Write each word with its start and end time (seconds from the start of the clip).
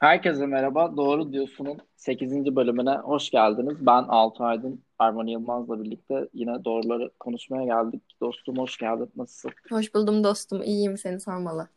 Herkese 0.00 0.46
merhaba. 0.46 0.96
Doğru 0.96 1.32
Diyorsun'un 1.32 1.78
8. 1.96 2.56
bölümüne 2.56 2.90
hoş 2.90 3.30
geldiniz. 3.30 3.76
Ben 3.80 4.02
Altı 4.02 4.44
Aydın, 4.44 4.82
Arman 4.98 5.26
Yılmaz'la 5.26 5.84
birlikte 5.84 6.28
yine 6.34 6.64
doğruları 6.64 7.10
konuşmaya 7.20 7.64
geldik. 7.64 8.02
Dostum 8.20 8.58
hoş 8.58 8.78
geldin. 8.78 9.10
Nasılsın? 9.16 9.50
Hoş 9.70 9.94
buldum 9.94 10.24
dostum. 10.24 10.62
İyiyim 10.62 10.98
seni 10.98 11.20
sormalı. 11.20 11.68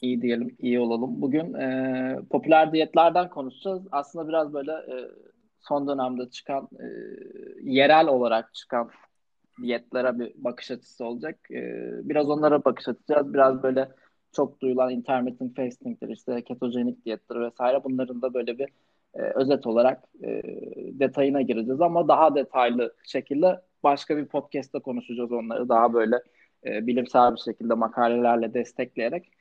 İyi 0.00 0.22
diyelim, 0.22 0.56
iyi 0.58 0.80
olalım. 0.80 1.22
Bugün 1.22 1.54
e, 1.54 2.18
popüler 2.30 2.72
diyetlerden 2.72 3.28
konuşacağız. 3.28 3.82
Aslında 3.92 4.28
biraz 4.28 4.52
böyle 4.52 4.72
e, 4.72 4.94
son 5.60 5.88
dönemde 5.88 6.30
çıkan, 6.30 6.68
e, 6.80 6.86
yerel 7.62 8.06
olarak 8.06 8.54
çıkan 8.54 8.90
diyetlere 9.62 10.18
bir 10.18 10.32
bakış 10.36 10.70
açısı 10.70 11.04
olacak. 11.04 11.38
E, 11.50 11.90
biraz 12.08 12.28
onlara 12.28 12.64
bakış 12.64 12.88
atacağız. 12.88 13.34
Biraz 13.34 13.62
böyle 13.62 13.88
çok 14.32 14.60
duyulan 14.60 14.90
intermittent 14.90 15.56
fasting'tir, 15.56 16.08
işte 16.08 16.42
ketojenik 16.42 17.04
diyettir 17.04 17.40
vesaire. 17.40 17.84
Bunların 17.84 18.22
da 18.22 18.34
böyle 18.34 18.58
bir 18.58 18.68
e, 19.14 19.22
özet 19.22 19.66
olarak 19.66 20.04
e, 20.22 20.42
detayına 21.00 21.42
gireceğiz 21.42 21.80
ama 21.80 22.08
daha 22.08 22.34
detaylı 22.34 22.94
şekilde 23.04 23.60
başka 23.82 24.16
bir 24.16 24.26
podcast'ta 24.26 24.80
konuşacağız 24.80 25.32
onları. 25.32 25.68
Daha 25.68 25.92
böyle 25.94 26.16
e, 26.66 26.86
bilimsel 26.86 27.34
bir 27.34 27.40
şekilde 27.40 27.74
makalelerle 27.74 28.54
destekleyerek. 28.54 29.32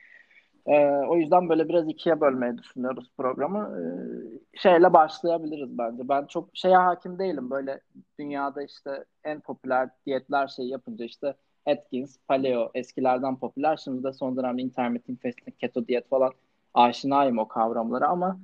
E, 0.65 0.85
o 0.85 1.17
yüzden 1.17 1.49
böyle 1.49 1.69
biraz 1.69 1.89
ikiye 1.89 2.21
bölmeyi 2.21 2.57
düşünüyoruz 2.57 3.11
programı. 3.17 3.79
E, 3.79 4.57
şeyle 4.57 4.93
başlayabiliriz 4.93 5.77
bence. 5.77 6.09
Ben 6.09 6.25
çok 6.25 6.49
şeye 6.53 6.77
hakim 6.77 7.19
değilim. 7.19 7.49
Böyle 7.49 7.81
dünyada 8.19 8.63
işte 8.63 9.05
en 9.23 9.39
popüler 9.41 9.89
diyetler 10.05 10.47
şey 10.47 10.65
yapınca 10.65 11.05
işte 11.05 11.35
Atkins, 11.65 12.17
Paleo 12.27 12.71
eskilerden 12.73 13.35
popüler. 13.35 13.77
Şimdi 13.77 14.03
de 14.03 14.13
son 14.13 14.37
dönemde 14.37 14.61
intermittent 14.61 15.21
fasting, 15.21 15.57
keto 15.57 15.87
diyet 15.87 16.09
falan 16.09 16.31
aşinayım 16.73 17.37
o 17.37 17.47
kavramlara 17.47 18.07
ama 18.07 18.39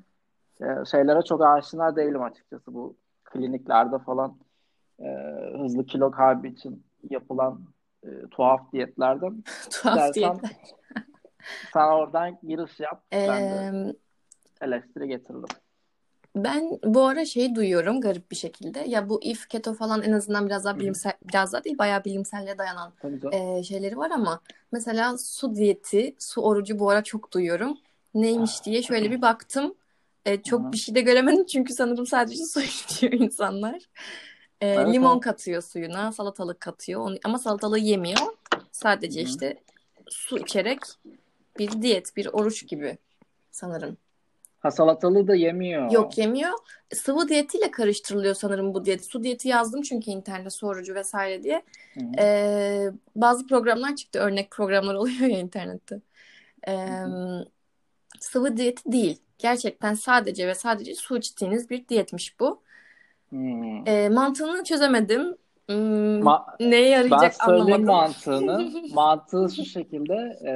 e, 0.62 0.66
şeylere 0.92 1.22
çok 1.22 1.46
aşina 1.46 1.96
değilim 1.96 2.24
açıkçası 2.24 2.74
bu 2.74 2.96
kliniklerde 3.24 4.00
falan 4.00 4.38
e, 5.00 5.06
hızlı 5.58 5.86
kilo 5.86 6.12
kaybı 6.12 6.48
için 6.48 6.84
yapılan 7.10 7.62
e, 8.04 8.10
tuhaf 8.32 8.74
diyetlerden. 8.74 9.44
tuhaf 9.72 10.14
diyetler. 10.14 10.52
sen 11.74 11.88
oradan 11.88 12.38
giriş 12.44 12.80
yap. 12.80 13.04
Ee, 13.14 13.28
ben 13.30 13.42
de 13.42 13.96
eleştiri 14.62 15.08
getiririm. 15.08 15.44
Ben 16.44 16.80
bu 16.84 17.06
ara 17.06 17.26
şey 17.26 17.56
duyuyorum 17.56 18.02
garip 18.02 18.32
bir 18.32 18.36
şekilde. 18.36 18.80
Ya 18.88 19.10
bu 19.10 19.20
if 19.24 19.50
keto 19.50 19.74
falan 19.74 20.02
en 20.02 20.12
azından 20.12 20.48
biraz 20.48 20.66
daha 20.66 20.80
bilimsel 20.80 21.14
biraz 21.30 21.54
daha 21.54 21.64
değil 21.64 21.78
bayağı 21.78 22.04
bilimselle 22.04 22.58
dayanan 22.58 22.94
e, 23.32 23.64
şeyleri 23.64 23.98
var 23.98 24.12
ama 24.12 24.42
mesela 24.72 25.18
su 25.18 25.56
diyeti, 25.56 26.16
su 26.20 26.42
orucu 26.42 26.80
bu 26.80 26.90
ara 26.90 27.04
çok 27.04 27.34
duyuyorum. 27.34 27.78
Neymiş 28.14 28.66
diye 28.66 28.84
şöyle 28.84 29.12
bir 29.12 29.22
baktım. 29.22 29.76
E, 30.26 30.44
çok 30.44 30.62
Hı-hı. 30.62 30.72
bir 30.72 30.78
şey 30.78 30.96
de 30.96 31.02
göremedim 31.02 31.46
çünkü 31.46 31.74
sanırım 31.74 32.06
sadece 32.06 32.46
su 32.54 32.62
içiyor 32.62 33.14
insanlar. 33.14 33.82
E, 34.62 34.68
evet, 34.68 34.94
limon 34.94 35.14
evet. 35.14 35.24
katıyor 35.24 35.62
suyuna, 35.62 36.12
salatalık 36.12 36.60
katıyor 36.60 37.02
onu, 37.02 37.18
ama 37.24 37.40
salatalığı 37.40 37.80
yemiyor. 37.80 38.20
Sadece 38.72 39.22
Hı-hı. 39.22 39.30
işte 39.30 39.58
su 40.10 40.40
içerek 40.40 40.80
bir 41.60 41.82
diyet, 41.82 42.16
bir 42.16 42.26
oruç 42.26 42.68
gibi 42.68 42.98
sanırım. 43.52 43.98
Ha 44.68 44.72
salatalığı 44.72 45.28
da 45.28 45.36
yemiyor. 45.36 45.92
Yok 45.92 46.18
yemiyor. 46.18 46.52
Sıvı 46.94 47.28
diyetiyle 47.28 47.72
karıştırılıyor 47.72 48.36
sanırım 48.36 48.74
bu 48.74 48.86
diyet. 48.86 49.06
Su 49.06 49.24
diyeti 49.24 49.48
yazdım 49.48 49.82
çünkü 49.82 50.12
internette 50.12 50.50
sorucu 50.50 50.96
vesaire 50.96 51.44
diye. 51.44 51.62
Ee, 52.20 52.90
bazı 53.16 53.48
programlar 53.48 53.96
çıktı. 53.96 54.20
Örnek 54.20 54.52
programlar 54.52 54.96
oluyor 54.96 55.20
ya 55.20 55.40
internette. 55.40 56.02
Ee, 56.68 56.88
sıvı 58.20 58.58
diyeti 58.58 58.92
değil. 58.92 59.22
Gerçekten 59.38 59.94
sadece 59.94 60.48
ve 60.48 60.56
sadece 60.56 60.96
su 60.96 61.18
içtiğiniz 61.18 61.70
bir 61.70 61.88
diyetmiş 61.88 62.40
bu. 62.40 62.62
Hmm. 63.30 63.88
Ee, 63.88 64.10
mantığını 64.10 64.64
çözemedim. 64.64 65.38
Hmm, 65.68 66.22
Ma- 66.22 66.70
neye 66.70 66.90
yarayacak 66.90 67.36
ben 67.48 67.54
anlamadım. 67.54 67.86
mantığını. 67.86 68.72
Mantığı 68.94 69.56
şu 69.56 69.66
şekilde 69.66 70.16
e, 70.46 70.54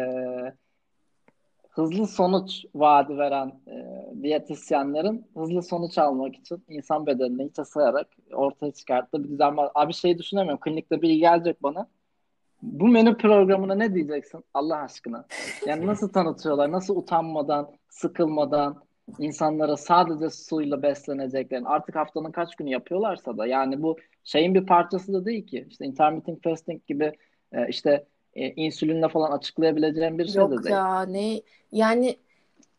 hızlı 1.72 2.08
sonuç 2.08 2.66
vaadi 2.76 3.18
veren 3.18 3.52
e, 3.68 3.76
diyetisyenlerin 4.24 5.26
hızlı 5.34 5.64
sonuç 5.64 5.98
almak 5.98 6.36
için 6.36 6.64
insan 6.70 7.06
bedenini 7.06 7.50
hiçe 7.50 7.66
sayarak 7.66 8.08
ortaya 8.34 8.72
çıkarttığı 8.72 9.24
bir 9.24 9.30
düzen 9.30 9.58
var. 9.58 9.72
Abi 9.76 9.94
şey 9.94 10.18
düşünemiyorum. 10.18 10.60
Klinikte 10.60 11.02
biri 11.02 11.18
gelecek 11.18 11.64
bana. 11.64 11.88
Bu 12.62 12.88
menü 12.88 13.18
programına 13.18 13.76
ne 13.76 13.94
diyeceksin 13.94 14.44
Allah 14.54 14.78
aşkına? 14.78 15.26
Yani 15.66 15.86
nasıl 15.88 16.10
tanıtıyorlar? 16.14 16.72
Nasıl 16.72 16.96
utanmadan, 16.96 17.72
sıkılmadan 17.90 18.84
insanlara 19.20 19.78
sadece 19.78 20.30
suyla 20.30 20.82
besleneceklerini 20.82 21.68
artık 21.68 21.96
haftanın 21.96 22.32
kaç 22.32 22.56
günü 22.56 22.70
yapıyorlarsa 22.70 23.38
da 23.38 23.48
yani 23.48 23.84
bu 23.84 23.98
şeyin 24.24 24.56
bir 24.56 24.66
parçası 24.66 25.14
da 25.14 25.26
değil 25.26 25.48
ki. 25.48 25.68
İşte 25.70 25.86
intermittent 25.86 26.44
fasting 26.44 26.86
gibi 26.88 27.14
e, 27.54 27.68
işte 27.68 28.06
e, 28.36 28.52
insülinle 28.52 29.08
falan 29.08 29.32
açıklayabileceğim 29.32 30.20
bir 30.20 30.26
şey 30.26 30.36
Yok 30.36 30.52
de 30.52 30.56
değil. 30.64 30.76
Yok 30.76 30.78
ya 30.78 31.04
ne 31.04 31.42
yani 31.72 32.18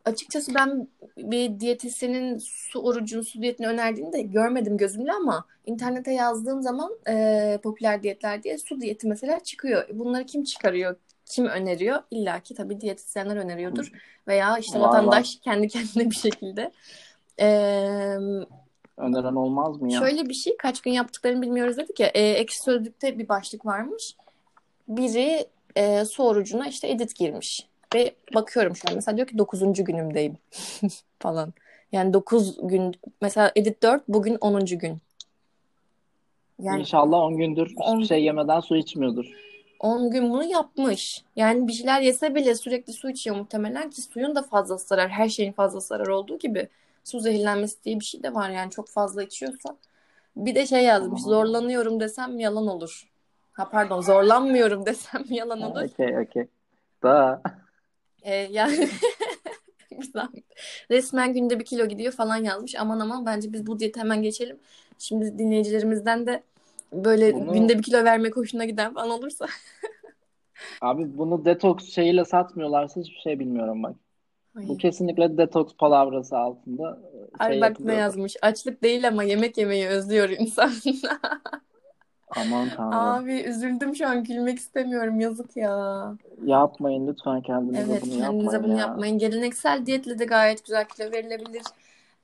açıkçası 0.04 0.54
ben 0.54 0.88
bir 1.16 1.60
diyetisyenin 1.60 2.38
su 2.38 2.80
orucunu 2.80 3.24
su 3.24 3.42
diyetini 3.42 3.66
önerdiğini 3.66 4.12
de 4.12 4.22
görmedim 4.22 4.76
gözümle 4.76 5.12
ama 5.12 5.44
internete 5.66 6.12
yazdığım 6.12 6.62
zaman 6.62 6.90
e, 7.08 7.58
popüler 7.62 8.02
diyetler 8.02 8.42
diye 8.42 8.58
su 8.58 8.80
diyeti 8.80 9.08
mesela 9.08 9.40
çıkıyor. 9.40 9.88
Bunları 9.92 10.26
kim 10.26 10.44
çıkarıyor? 10.44 10.96
Kim 11.26 11.46
öneriyor? 11.46 12.02
İlla 12.10 12.40
ki 12.40 12.54
tabii 12.54 12.80
diyetisyenler 12.80 13.36
öneriyordur. 13.36 13.92
Veya 14.28 14.58
işte 14.58 14.80
var, 14.80 14.88
vatandaş 14.88 15.36
kendi 15.44 15.68
kendine 15.68 16.10
bir 16.10 16.16
şekilde. 16.16 16.72
Ee, 17.40 18.16
Öneren 18.96 19.34
olmaz 19.34 19.80
mı 19.80 19.92
ya? 19.92 20.00
Şöyle 20.00 20.28
bir 20.28 20.34
şey 20.34 20.56
kaç 20.56 20.80
gün 20.80 20.90
yaptıklarını 20.90 21.42
bilmiyoruz 21.42 21.76
dedik 21.76 22.00
ya. 22.00 22.06
E, 22.06 22.20
ekşi 22.22 22.62
sözlükte 22.62 23.18
bir 23.18 23.28
başlık 23.28 23.66
varmış 23.66 24.16
biri 24.88 25.46
e, 25.76 26.04
su 26.04 26.24
orucuna 26.24 26.68
işte 26.68 26.88
edit 26.88 27.16
girmiş. 27.16 27.68
Ve 27.94 28.14
bakıyorum 28.34 28.76
şu 28.76 28.88
an 28.88 28.94
mesela 28.94 29.16
diyor 29.16 29.28
ki 29.28 29.38
9. 29.38 29.84
günümdeyim 29.84 30.36
falan. 31.18 31.52
Yani 31.92 32.12
9 32.12 32.58
gün 32.62 32.94
mesela 33.20 33.52
edit 33.56 33.82
4 33.82 34.08
bugün 34.08 34.36
10. 34.40 34.64
gün. 34.64 34.98
Yani, 36.58 36.80
İnşallah 36.80 37.18
10 37.18 37.36
gündür 37.36 37.66
hiçbir 37.66 38.04
şey 38.04 38.24
yemeden 38.24 38.60
su 38.60 38.76
içmiyordur. 38.76 39.26
10 39.80 40.10
gün 40.10 40.30
bunu 40.30 40.44
yapmış. 40.44 41.22
Yani 41.36 41.68
bir 41.68 41.72
şeyler 41.72 42.00
yese 42.00 42.34
bile 42.34 42.54
sürekli 42.54 42.92
su 42.92 43.10
içiyor 43.10 43.36
muhtemelen 43.36 43.90
ki 43.90 44.02
suyun 44.02 44.34
da 44.34 44.42
fazla 44.42 44.76
zarar. 44.76 45.08
Her 45.08 45.28
şeyin 45.28 45.52
fazla 45.52 45.80
zarar 45.80 46.06
olduğu 46.06 46.38
gibi 46.38 46.68
su 47.04 47.20
zehirlenmesi 47.20 47.84
diye 47.84 48.00
bir 48.00 48.04
şey 48.04 48.22
de 48.22 48.34
var 48.34 48.50
yani 48.50 48.70
çok 48.70 48.88
fazla 48.88 49.22
içiyorsa. 49.22 49.76
Bir 50.36 50.54
de 50.54 50.66
şey 50.66 50.84
yazmış 50.84 51.22
zorlanıyorum 51.22 52.00
desem 52.00 52.38
yalan 52.38 52.66
olur. 52.66 53.11
Ha 53.52 53.70
pardon 53.70 54.00
zorlanmıyorum 54.00 54.86
desem 54.86 55.24
yalan 55.30 55.62
olur. 55.62 55.82
Okey 55.82 56.18
okey. 56.18 56.46
Daha. 57.02 57.42
Ee, 58.22 58.34
yani 58.34 58.88
Resmen 60.90 61.32
günde 61.32 61.60
bir 61.60 61.64
kilo 61.64 61.86
gidiyor 61.86 62.12
falan 62.12 62.36
yazmış. 62.36 62.74
Aman 62.78 63.00
aman 63.00 63.26
bence 63.26 63.52
biz 63.52 63.66
bu 63.66 63.78
diyeti 63.78 64.00
hemen 64.00 64.22
geçelim. 64.22 64.58
Şimdi 64.98 65.38
dinleyicilerimizden 65.38 66.26
de 66.26 66.42
böyle 66.92 67.34
bunu... 67.34 67.52
günde 67.52 67.78
bir 67.78 67.82
kilo 67.82 68.04
vermek 68.04 68.36
hoşuna 68.36 68.64
giden 68.64 68.94
falan 68.94 69.10
olursa. 69.10 69.46
Abi 70.80 71.18
bunu 71.18 71.44
detoks 71.44 71.84
şeyiyle 71.84 72.24
satmıyorlarsa 72.24 73.00
hiçbir 73.00 73.20
şey 73.20 73.38
bilmiyorum 73.38 73.82
bak. 73.82 73.96
Ay. 74.56 74.68
Bu 74.68 74.76
kesinlikle 74.76 75.38
detoks 75.38 75.74
palavrası 75.76 76.36
altında. 76.36 76.98
Şey 77.46 77.46
Ay 77.46 77.60
bak 77.60 77.80
ne 77.80 77.94
yazmış. 77.94 78.36
Açlık 78.42 78.82
değil 78.82 79.08
ama 79.08 79.22
yemek 79.22 79.58
yemeyi 79.58 79.88
özlüyor 79.88 80.28
insan. 80.28 80.72
Aman 82.36 82.68
tanrım. 82.76 82.92
Abi 82.92 83.40
üzüldüm 83.40 83.96
şu 83.96 84.08
an 84.08 84.24
gülmek 84.24 84.58
istemiyorum 84.58 85.20
yazık 85.20 85.56
ya. 85.56 86.14
Yapmayın 86.44 87.08
lütfen 87.08 87.40
kendinize 87.40 87.92
evet, 87.92 88.02
bunu 88.02 88.10
kendinize 88.10 88.24
yapmayın. 88.24 88.50
Evet 88.50 88.64
bunu 88.64 88.72
ya. 88.72 88.78
yapmayın. 88.78 89.18
Geleneksel 89.18 89.86
diyetle 89.86 90.18
de 90.18 90.24
gayet 90.24 90.64
güzel 90.64 90.84
kilo 90.84 91.12
verilebilir. 91.12 91.62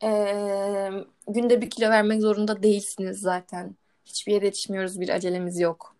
Ee, 0.02 0.90
günde 1.28 1.60
bir 1.60 1.70
kilo 1.70 1.90
vermek 1.90 2.20
zorunda 2.20 2.62
değilsiniz 2.62 3.20
zaten. 3.20 3.74
Hiçbir 4.04 4.32
yere 4.32 4.44
yetişmiyoruz 4.44 5.00
bir 5.00 5.08
acelemiz 5.08 5.60
yok. 5.60 5.94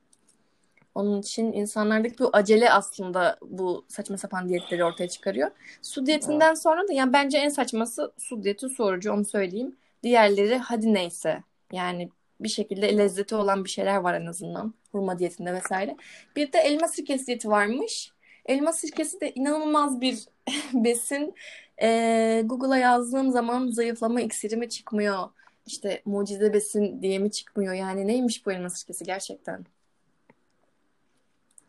Onun 0.94 1.20
için 1.20 1.52
insanlardaki 1.52 2.18
bu 2.18 2.30
acele 2.32 2.72
aslında 2.72 3.38
bu 3.42 3.84
saçma 3.88 4.18
sapan 4.18 4.48
diyetleri 4.48 4.84
ortaya 4.84 5.08
çıkarıyor. 5.08 5.50
Su 5.82 6.06
diyetinden 6.06 6.48
evet. 6.48 6.62
sonra 6.62 6.88
da 6.88 6.92
yani 6.92 7.12
bence 7.12 7.38
en 7.38 7.48
saçması 7.48 8.12
su 8.18 8.42
diyeti 8.42 8.68
su 8.68 8.84
orucu 8.84 9.12
onu 9.12 9.24
söyleyeyim. 9.24 9.76
Diğerleri 10.02 10.56
hadi 10.58 10.94
neyse. 10.94 11.42
Yani 11.72 12.10
bir 12.40 12.48
şekilde 12.48 12.98
lezzeti 12.98 13.34
olan 13.34 13.64
bir 13.64 13.68
şeyler 13.68 13.96
var 13.96 14.14
en 14.14 14.26
azından. 14.26 14.74
Hurma 14.92 15.18
diyetinde 15.18 15.54
vesaire. 15.54 15.96
Bir 16.36 16.52
de 16.52 16.58
elma 16.58 16.88
sirkesi 16.88 17.26
diyeti 17.26 17.48
varmış. 17.48 18.12
Elma 18.46 18.72
sirkesi 18.72 19.20
de 19.20 19.32
inanılmaz 19.34 20.00
bir 20.00 20.18
besin. 20.72 21.34
Ee, 21.82 22.42
Google'a 22.44 22.76
yazdığım 22.76 23.30
zaman 23.30 23.70
zayıflama 23.70 24.20
iksiri 24.20 24.56
mi 24.56 24.68
çıkmıyor? 24.68 25.28
İşte 25.66 26.02
mucize 26.04 26.52
besin 26.52 27.02
diye 27.02 27.18
mi 27.18 27.30
çıkmıyor? 27.30 27.74
Yani 27.74 28.06
neymiş 28.06 28.46
bu 28.46 28.52
elma 28.52 28.70
sirkesi 28.70 29.04
gerçekten? 29.04 29.64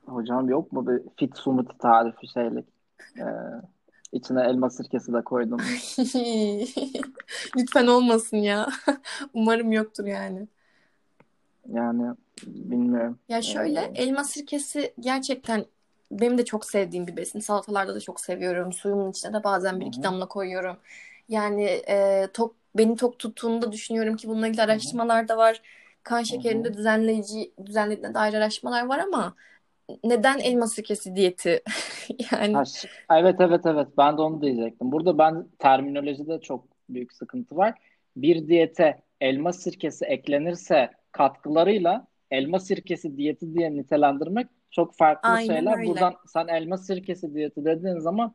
Hocam 0.05 0.49
yok 0.49 0.71
mu 0.71 0.87
bir 0.87 1.01
fit 1.17 1.37
smoothie 1.37 1.77
tarifi 1.77 2.27
şeylik? 2.27 2.65
Ee, 3.17 3.23
İçine 4.11 4.41
elma 4.43 4.69
sirkesi 4.69 5.13
de 5.13 5.21
koydum. 5.21 5.59
Lütfen 7.57 7.87
olmasın 7.87 8.37
ya. 8.37 8.69
Umarım 9.33 9.71
yoktur 9.71 10.05
yani. 10.05 10.47
Yani 11.73 12.15
bilmiyorum. 12.47 13.19
Ya 13.29 13.41
şöyle 13.41 13.79
Ee, 13.79 13.91
elma 13.95 14.23
sirkesi 14.23 14.93
gerçekten 14.99 15.65
benim 16.11 16.37
de 16.37 16.45
çok 16.45 16.65
sevdiğim 16.65 17.07
bir 17.07 17.17
besin. 17.17 17.39
Salatalarda 17.39 17.95
da 17.95 17.99
çok 17.99 18.19
seviyorum. 18.21 18.73
Suyumun 18.73 19.11
içine 19.11 19.33
de 19.33 19.43
bazen 19.43 19.79
bir 19.79 19.85
iki 19.85 19.99
hı. 19.99 20.03
damla 20.03 20.27
koyuyorum. 20.27 20.77
Yani 21.29 21.63
e, 21.65 22.27
tok 22.33 22.55
beni 22.77 22.95
tok 22.95 23.19
tuttuğunu 23.19 23.61
da 23.61 23.71
düşünüyorum 23.71 24.15
ki 24.15 24.27
bununla 24.29 24.47
ilgili 24.47 24.61
araştırmalar 24.61 25.27
da 25.27 25.37
var. 25.37 25.61
Kan 26.03 26.23
şekerinde 26.23 26.73
düzenleyici 26.73 27.51
düzenlediğine 27.65 28.13
dair 28.13 28.33
araştırmalar 28.33 28.85
var 28.85 28.99
ama 28.99 29.35
neden 30.03 30.39
elma 30.39 30.67
sirkesi 30.67 31.15
diyeti? 31.15 31.63
Yani 32.31 32.53
Ha, 32.53 32.63
evet 33.11 33.35
evet 33.41 33.65
evet 33.65 33.87
ben 33.97 34.17
de 34.17 34.21
onu 34.21 34.41
diyecektim. 34.41 34.91
Burada 34.91 35.17
ben 35.17 35.47
terminolojide 35.59 36.41
çok 36.41 36.67
büyük 36.89 37.13
sıkıntı 37.13 37.55
var. 37.57 37.73
Bir 38.15 38.47
diyete 38.47 39.01
elma 39.21 39.53
sirkesi 39.53 40.05
eklenirse 40.05 40.89
katkılarıyla 41.11 42.07
elma 42.31 42.59
sirkesi 42.59 43.17
diyeti 43.17 43.53
diye 43.53 43.73
nitelendirmek 43.73 44.47
çok 44.71 44.95
farklı 44.95 45.29
aynen 45.29 45.55
şeyler. 45.55 45.77
öyle. 45.77 45.87
Buradan 45.87 46.13
sen 46.27 46.47
elma 46.47 46.77
sirkesi 46.77 47.33
diyeti 47.33 47.65
dediğin 47.65 47.99
zaman 47.99 48.33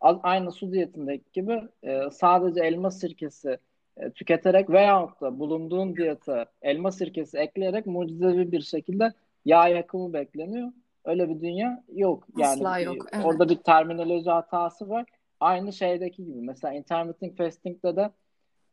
aynı 0.00 0.52
su 0.52 0.72
diyetindeki 0.72 1.24
gibi 1.32 1.62
e, 1.82 2.10
sadece 2.10 2.60
elma 2.64 2.90
sirkesi 2.90 3.58
e, 3.96 4.10
tüketerek 4.10 4.70
veyahut 4.70 5.20
da 5.20 5.38
bulunduğun 5.38 5.96
diyete 5.96 6.44
elma 6.62 6.92
sirkesi 6.92 7.38
ekleyerek 7.38 7.86
mucizevi 7.86 8.52
bir 8.52 8.60
şekilde 8.60 9.12
yağ 9.44 9.68
yakımı 9.68 10.12
bekleniyor. 10.12 10.72
Öyle 11.04 11.28
bir 11.28 11.40
dünya 11.40 11.84
yok. 11.92 12.26
Yani 12.36 12.52
Asla 12.52 12.78
yok. 12.78 13.06
Evet. 13.12 13.24
orada 13.24 13.48
bir 13.48 13.56
terminoloji 13.56 14.30
hatası 14.30 14.88
var. 14.88 15.06
Aynı 15.40 15.72
şeydeki 15.72 16.24
gibi. 16.24 16.40
Mesela 16.40 16.74
intermittent 16.74 17.36
fasting'de 17.36 17.96
de 17.96 18.10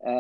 e, 0.05 0.13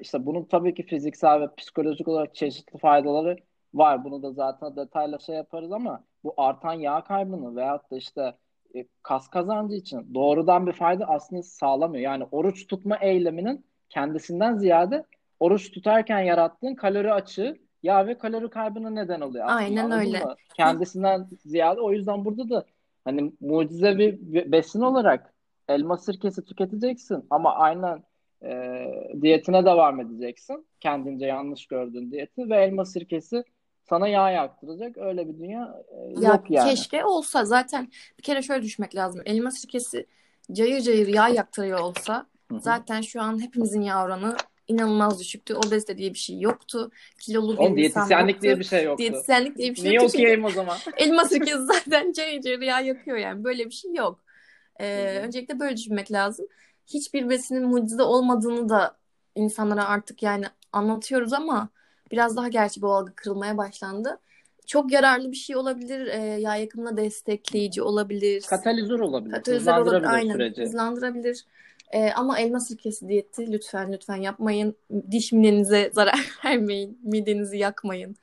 işte 0.00 0.26
bunun 0.26 0.44
tabii 0.44 0.74
ki 0.74 0.82
fiziksel 0.82 1.40
ve 1.40 1.54
psikolojik 1.54 2.08
olarak 2.08 2.34
çeşitli 2.34 2.78
faydaları 2.78 3.36
var. 3.74 4.04
Bunu 4.04 4.22
da 4.22 4.32
zaten 4.32 4.76
detayla 4.76 5.18
şey 5.18 5.36
yaparız 5.36 5.72
ama 5.72 6.04
bu 6.24 6.34
artan 6.36 6.74
yağ 6.74 7.04
kaybını 7.04 7.56
veyahut 7.56 7.90
da 7.90 7.96
işte 7.96 8.34
e, 8.74 8.86
kas 9.02 9.28
kazancı 9.28 9.74
için 9.74 10.14
doğrudan 10.14 10.66
bir 10.66 10.72
fayda 10.72 11.06
aslında 11.06 11.42
sağlamıyor. 11.42 12.04
Yani 12.04 12.24
oruç 12.30 12.66
tutma 12.66 12.96
eyleminin 12.96 13.66
kendisinden 13.88 14.56
ziyade 14.56 15.04
oruç 15.40 15.70
tutarken 15.72 16.20
yarattığın 16.20 16.74
kalori 16.74 17.12
açığı 17.12 17.56
yağ 17.82 18.06
ve 18.06 18.18
kalori 18.18 18.50
kaybına 18.50 18.90
neden 18.90 19.20
oluyor 19.20 19.44
aslında. 19.46 19.60
Aynen 19.60 19.90
öyle. 19.90 20.24
mı? 20.24 20.34
Kendisinden 20.56 21.28
ziyade 21.44 21.80
o 21.80 21.92
yüzden 21.92 22.24
burada 22.24 22.50
da 22.50 22.64
hani 23.04 23.32
mucize 23.40 23.98
bir 23.98 24.52
besin 24.52 24.80
olarak 24.80 25.34
elma 25.68 25.96
sirkesi 25.96 26.44
tüketeceksin 26.44 27.26
ama 27.30 27.54
aynen 27.54 28.02
e, 28.44 28.84
diyetine 29.22 29.64
devam 29.64 30.00
edeceksin. 30.00 30.66
Kendince 30.80 31.26
yanlış 31.26 31.66
gördüğün 31.66 32.10
diyeti 32.10 32.50
ve 32.50 32.56
elma 32.56 32.84
sirkesi 32.84 33.44
sana 33.82 34.08
yağ 34.08 34.30
yaktıracak. 34.30 34.98
Öyle 34.98 35.28
bir 35.28 35.38
dünya 35.38 35.82
e, 35.92 36.20
Ya 36.20 36.30
yok 36.30 36.50
yani. 36.50 36.70
keşke 36.70 37.04
olsa 37.04 37.44
zaten 37.44 37.88
bir 38.18 38.22
kere 38.22 38.42
şöyle 38.42 38.62
düşmek 38.62 38.96
lazım. 38.96 39.22
Elma 39.24 39.50
sirkesi 39.50 40.06
cayır 40.52 40.80
cayır 40.80 41.06
yağ 41.08 41.28
yaktırıyor 41.28 41.80
olsa 41.80 42.26
Hı 42.50 42.54
hı. 42.54 42.60
zaten 42.60 43.00
şu 43.00 43.22
an 43.22 43.42
hepimizin 43.42 43.80
yağ 43.80 44.04
oranı 44.04 44.36
inanılmaz 44.68 45.20
düşüktü. 45.20 45.54
Obezite 45.54 45.98
diye 45.98 46.14
bir 46.14 46.18
şey 46.18 46.40
yoktu. 46.40 46.90
Kilolu 47.20 47.52
bir 47.52 47.58
Oğlum 47.58 47.78
insan 47.78 47.78
diyetisyenlik 47.78 48.42
diye 48.42 48.58
bir 48.58 48.64
şey 48.64 48.84
yoktu. 48.84 48.98
Diyetisyenlik 48.98 49.56
diye 49.56 49.70
bir 49.70 49.76
şey 49.76 49.84
Niye 49.84 49.94
yoktu 49.94 50.08
çünkü 50.12 50.24
okuyayım 50.24 50.44
o 50.44 50.50
zaman? 50.50 50.76
elma 50.96 51.24
sirkesi 51.24 51.64
zaten 51.64 52.12
cayır 52.12 52.40
cayır 52.40 52.60
yağ 52.60 52.80
yakıyor 52.80 53.16
yani. 53.16 53.44
Böyle 53.44 53.64
bir 53.66 53.74
şey 53.74 53.94
yok. 53.94 54.24
Ee, 54.80 55.20
öncelikle 55.24 55.60
böyle 55.60 55.76
düşünmek 55.76 56.12
lazım. 56.12 56.46
Hiçbir 56.94 57.28
besinin 57.28 57.68
mucize 57.68 58.02
olmadığını 58.02 58.68
da 58.68 58.96
insanlara 59.34 59.84
artık 59.88 60.22
yani 60.22 60.44
anlatıyoruz 60.72 61.32
ama 61.32 61.68
biraz 62.10 62.36
daha 62.36 62.48
gerçi 62.48 62.82
bu 62.82 62.92
algı 62.92 63.12
kırılmaya 63.14 63.56
başlandı. 63.56 64.18
Çok 64.66 64.92
yararlı 64.92 65.30
bir 65.30 65.36
şey 65.36 65.56
olabilir. 65.56 66.06
Ee, 66.06 66.18
yağ 66.40 66.56
yakımına 66.56 66.96
destekleyici 66.96 67.82
olabilir. 67.82 68.44
Katalizör 68.50 69.00
olabilir. 69.00 69.32
Katalizör 69.32 69.76
olabilir. 69.76 70.04
Aynen. 70.04 70.32
süreci. 70.32 70.62
Hızlandırabilir. 70.62 71.44
Ee, 71.92 72.10
ama 72.16 72.38
elma 72.38 72.60
sirkesi 72.60 73.08
diyeti 73.08 73.52
lütfen 73.52 73.92
lütfen 73.92 74.16
yapmayın. 74.16 74.76
Diş 75.10 75.32
minenize 75.32 75.90
zarar 75.94 76.30
vermeyin. 76.44 76.98
Midenizi 77.02 77.58
yakmayın. 77.58 78.16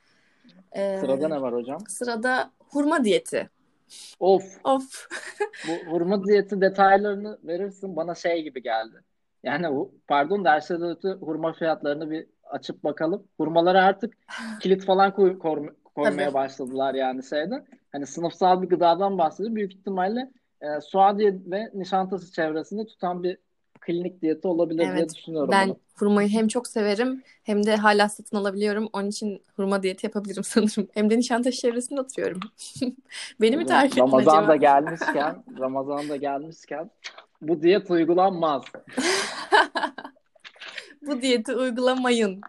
Ee, 0.71 0.97
Sırada 1.01 1.27
ne 1.27 1.41
var 1.41 1.53
hocam? 1.53 1.79
sırada 1.87 2.51
hurma 2.59 3.03
diyeti. 3.03 3.49
Of. 4.19 4.43
Of. 4.63 5.07
Bu 5.67 5.91
hurma 5.91 6.23
diyeti 6.23 6.61
detaylarını 6.61 7.37
verirsin 7.43 7.95
bana 7.95 8.15
şey 8.15 8.43
gibi 8.43 8.63
geldi. 8.63 9.03
Yani 9.43 9.87
pardon 10.07 10.45
derslerden 10.45 10.89
öte 10.89 11.09
hurma 11.09 11.53
fiyatlarını 11.53 12.11
bir 12.11 12.27
açıp 12.43 12.83
bakalım. 12.83 13.27
Hurmalara 13.37 13.83
artık 13.83 14.13
kilit 14.61 14.85
falan 14.85 15.13
koy, 15.13 15.39
koy- 15.39 15.73
koymaya 15.95 16.25
Tabii. 16.25 16.33
başladılar 16.33 16.93
yani 16.93 17.23
şeyde. 17.23 17.65
Hani 17.91 18.05
sınıfsal 18.05 18.61
bir 18.61 18.69
gıdadan 18.69 19.17
bahsediyor. 19.17 19.55
Büyük 19.55 19.73
ihtimalle 19.73 20.31
e, 20.61 20.81
Suadiye 20.81 21.39
ve 21.45 21.71
Nişantası 21.73 22.31
çevresinde 22.31 22.85
tutan 22.85 23.23
bir 23.23 23.37
klinik 23.87 24.21
diyeti 24.21 24.47
olabilir 24.47 24.79
diye 24.79 24.89
Evet. 24.91 25.15
düşünüyorum 25.15 25.51
Ben 25.51 25.69
bunu. 25.69 25.77
hurmayı 25.95 26.29
hem 26.29 26.47
çok 26.47 26.67
severim 26.67 27.23
hem 27.43 27.65
de 27.65 27.75
hala 27.75 28.09
satın 28.09 28.37
alabiliyorum. 28.37 28.89
Onun 28.93 29.09
için 29.09 29.43
hurma 29.55 29.83
diyeti 29.83 30.05
yapabilirim 30.05 30.43
sanırım. 30.43 30.87
Hem 30.93 31.09
de 31.09 31.17
Nişantaşı 31.17 31.57
çevresinde 31.61 32.01
oturuyorum. 32.01 32.39
Beni 33.41 33.57
mi 33.57 33.65
tarif 33.65 33.91
ettin 33.91 34.01
Ramazan 34.01 34.37
acaba? 34.37 34.47
da 34.47 34.55
gelmişken, 34.55 35.43
Ramazan 35.59 36.09
da 36.09 36.15
gelmişken 36.15 36.89
bu 37.41 37.61
diyet 37.63 37.91
uygulanmaz. 37.91 38.63
Bu 41.01 41.21
diyeti 41.21 41.55
uygulamayın. 41.55 42.41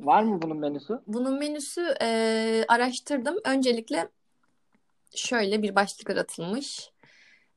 Var 0.00 0.22
mı 0.22 0.42
bunun 0.42 0.56
menüsü? 0.56 1.00
Bunun 1.06 1.38
menüsü 1.38 1.94
e, 2.02 2.64
araştırdım. 2.68 3.36
Öncelikle 3.44 4.08
şöyle 5.14 5.62
bir 5.62 5.74
başlık 5.74 6.10
aratılmış. 6.10 6.90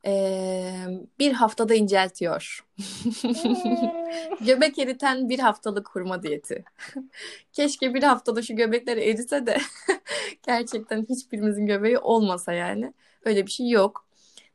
E, 0.05 0.73
bir 1.19 1.33
haftada 1.33 1.73
inceltiyor. 1.75 2.65
Göbek 4.45 4.79
eriten 4.79 5.29
bir 5.29 5.39
haftalık 5.39 5.89
hurma 5.89 6.23
diyeti. 6.23 6.63
Keşke 7.53 7.93
bir 7.93 8.03
haftada 8.03 8.41
şu 8.41 8.55
göbekler 8.55 8.97
erise 8.97 9.45
de 9.45 9.57
gerçekten 10.47 11.05
hiçbirimizin 11.09 11.65
göbeği 11.65 11.97
olmasa 11.97 12.53
yani. 12.53 12.93
Öyle 13.25 13.45
bir 13.45 13.51
şey 13.51 13.69
yok. 13.69 14.05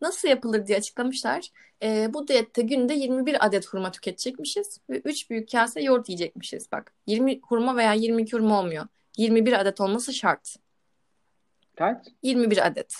Nasıl 0.00 0.28
yapılır 0.28 0.66
diye 0.66 0.78
açıklamışlar. 0.78 1.48
Ee, 1.82 2.10
bu 2.14 2.28
diyette 2.28 2.62
günde 2.62 2.94
21 2.94 3.46
adet 3.46 3.66
hurma 3.66 3.90
tüketecekmişiz 3.90 4.80
ve 4.90 4.98
3 4.98 5.30
büyük 5.30 5.52
kase 5.52 5.80
yoğurt 5.80 6.08
yiyecekmişiz. 6.08 6.72
Bak 6.72 6.92
20 7.06 7.40
hurma 7.40 7.76
veya 7.76 7.92
22 7.92 8.32
hurma 8.32 8.60
olmuyor. 8.60 8.86
21 9.16 9.60
adet 9.60 9.80
olması 9.80 10.12
şart. 10.12 10.56
Kaç? 11.76 12.06
21 12.22 12.66
adet 12.66 12.98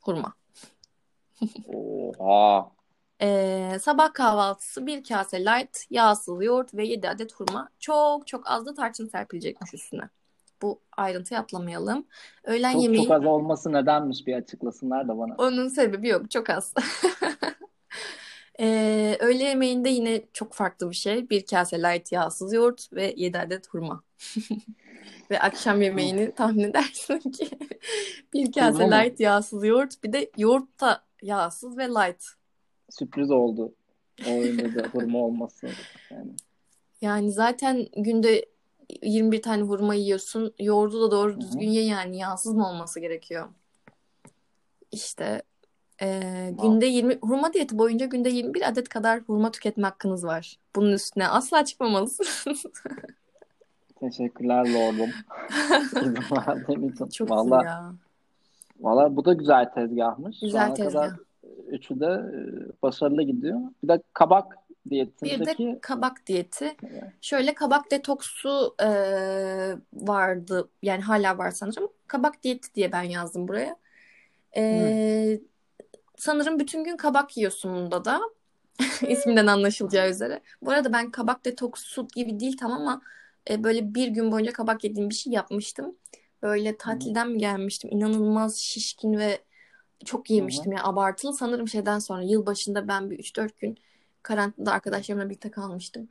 hurma. 0.00 0.39
Oha. 1.66 2.70
Ee, 3.22 3.78
sabah 3.82 4.12
kahvaltısı 4.14 4.86
bir 4.86 5.04
kase 5.04 5.44
light, 5.44 5.78
yağsız 5.90 6.44
yoğurt 6.44 6.74
ve 6.74 6.86
7 6.86 7.08
adet 7.08 7.32
hurma. 7.34 7.68
Çok 7.78 8.26
çok 8.26 8.50
az 8.50 8.66
da 8.66 8.74
tarçın 8.74 9.08
serpilecekmiş 9.08 9.74
üstüne. 9.74 10.08
Bu 10.62 10.80
ayrıntıyı 10.96 11.40
atlamayalım. 11.40 12.06
Öğlen 12.44 12.72
Çok 12.72 12.82
yemeği 12.82 13.02
çok 13.02 13.12
az 13.12 13.26
olması 13.26 13.72
nedenmiş 13.72 14.26
bir 14.26 14.34
açıklasınlar 14.34 15.08
da 15.08 15.18
bana. 15.18 15.34
onun 15.38 15.68
sebebi 15.68 16.08
yok. 16.08 16.30
Çok 16.30 16.50
az. 16.50 16.74
Ee, 18.62 19.16
öğle 19.20 19.44
yemeğinde 19.44 19.88
yine 19.88 20.22
çok 20.32 20.52
farklı 20.52 20.90
bir 20.90 20.94
şey. 20.94 21.30
Bir 21.30 21.46
kase 21.46 21.78
light 21.78 22.12
yağsız 22.12 22.52
yoğurt 22.52 22.92
ve 22.92 23.14
7 23.16 23.38
adet 23.38 23.68
hurma. 23.68 24.02
Ve 25.30 25.40
akşam 25.40 25.82
yemeğini 25.82 26.34
tahmin 26.34 26.64
edersin 26.64 27.18
ki 27.18 27.48
bir 28.34 28.52
kase 28.52 28.90
light 28.90 29.20
yağsız 29.20 29.64
yoğurt 29.64 30.04
bir 30.04 30.12
de 30.12 30.30
yoğurt 30.36 30.80
da 30.80 31.02
yağsız 31.22 31.78
ve 31.78 31.88
light. 31.88 32.24
Sürpriz 32.90 33.30
oldu. 33.30 33.72
O 34.28 34.30
oyunda 34.30 34.74
da 34.84 34.88
hurma 34.88 35.18
olması. 35.24 35.68
Yani. 36.10 36.30
Yani 37.00 37.32
zaten 37.32 37.86
günde 37.96 38.46
21 39.02 39.42
tane 39.42 39.62
hurma 39.62 39.94
yiyorsun. 39.94 40.54
Yoğurdu 40.58 41.02
da 41.02 41.10
doğru 41.10 41.40
düzgün 41.40 41.68
ye 41.68 41.84
yani. 41.84 42.18
Yağsız 42.18 42.54
mı 42.54 42.68
olması 42.68 43.00
gerekiyor? 43.00 43.48
İşte 44.92 45.42
Wow. 46.00 46.68
günde 46.68 46.86
20 46.86 47.18
hurma 47.22 47.52
diyeti 47.52 47.78
boyunca 47.78 48.06
günde 48.06 48.28
21 48.30 48.68
adet 48.68 48.88
kadar 48.88 49.20
hurma 49.20 49.50
tüketme 49.50 49.86
hakkınız 49.86 50.24
var. 50.24 50.56
Bunun 50.76 50.92
üstüne 50.92 51.28
asla 51.28 51.64
çıkmamalısınız. 51.64 52.62
Teşekkürler 54.00 54.66
lordum. 54.74 55.10
Çok 57.12 57.28
iyi 57.28 57.30
Valla, 57.30 57.64
ya. 57.64 57.94
Valla 58.80 59.16
bu 59.16 59.24
da 59.24 59.32
güzel 59.32 59.64
tezgahmış. 59.74 60.36
Şu 60.40 60.46
Güzel 60.46 60.66
ana 60.66 60.74
tezgah. 60.74 60.92
kadar 60.92 61.10
üçü 61.68 62.00
de 62.00 62.06
e, 62.06 62.82
başarılı 62.82 63.22
gidiyor. 63.22 63.60
Bir 63.82 63.88
de 63.88 64.02
kabak 64.12 64.58
Bir 64.86 64.90
de 64.90 64.90
diyetindeki 64.90 65.78
kabak 65.82 66.26
diyeti. 66.26 66.76
Şöyle 67.20 67.54
kabak 67.54 67.90
detoksu 67.90 68.74
eee, 68.80 69.76
vardı. 69.94 70.68
Yani 70.82 71.02
hala 71.02 71.38
var 71.38 71.50
sanırım. 71.50 71.88
Kabak 72.06 72.42
diyeti 72.42 72.74
diye 72.74 72.92
ben 72.92 73.02
yazdım 73.02 73.48
buraya. 73.48 73.76
Eee, 74.56 75.40
sanırım 76.16 76.58
bütün 76.58 76.84
gün 76.84 76.96
kabak 76.96 77.36
yiyorsun 77.36 77.74
bunda 77.74 78.04
da. 78.04 78.20
isminden 79.08 79.46
anlaşılacağı 79.46 80.10
üzere. 80.10 80.40
Bu 80.62 80.70
arada 80.70 80.92
ben 80.92 81.10
kabak 81.10 81.44
detoksu 81.44 82.08
gibi 82.14 82.40
değil 82.40 82.56
tam 82.56 82.72
ama 82.72 83.02
e, 83.50 83.64
böyle 83.64 83.94
bir 83.94 84.08
gün 84.08 84.32
boyunca 84.32 84.52
kabak 84.52 84.84
yediğim 84.84 85.10
bir 85.10 85.14
şey 85.14 85.32
yapmıştım. 85.32 85.96
Böyle 86.42 86.76
tatilden 86.76 87.30
mi 87.30 87.38
gelmiştim? 87.38 87.90
İnanılmaz 87.92 88.56
şişkin 88.56 89.18
ve 89.18 89.38
çok 90.04 90.30
yemiştim 90.30 90.72
ya 90.72 90.84
abartılı. 90.84 91.32
Sanırım 91.32 91.68
şeyden 91.68 91.98
sonra 91.98 92.22
yılbaşında 92.22 92.88
ben 92.88 93.10
bir 93.10 93.18
3-4 93.18 93.60
gün 93.60 93.78
karantinada 94.22 94.72
arkadaşlarımla 94.72 95.28
birlikte 95.28 95.50
kalmıştım. 95.50 96.08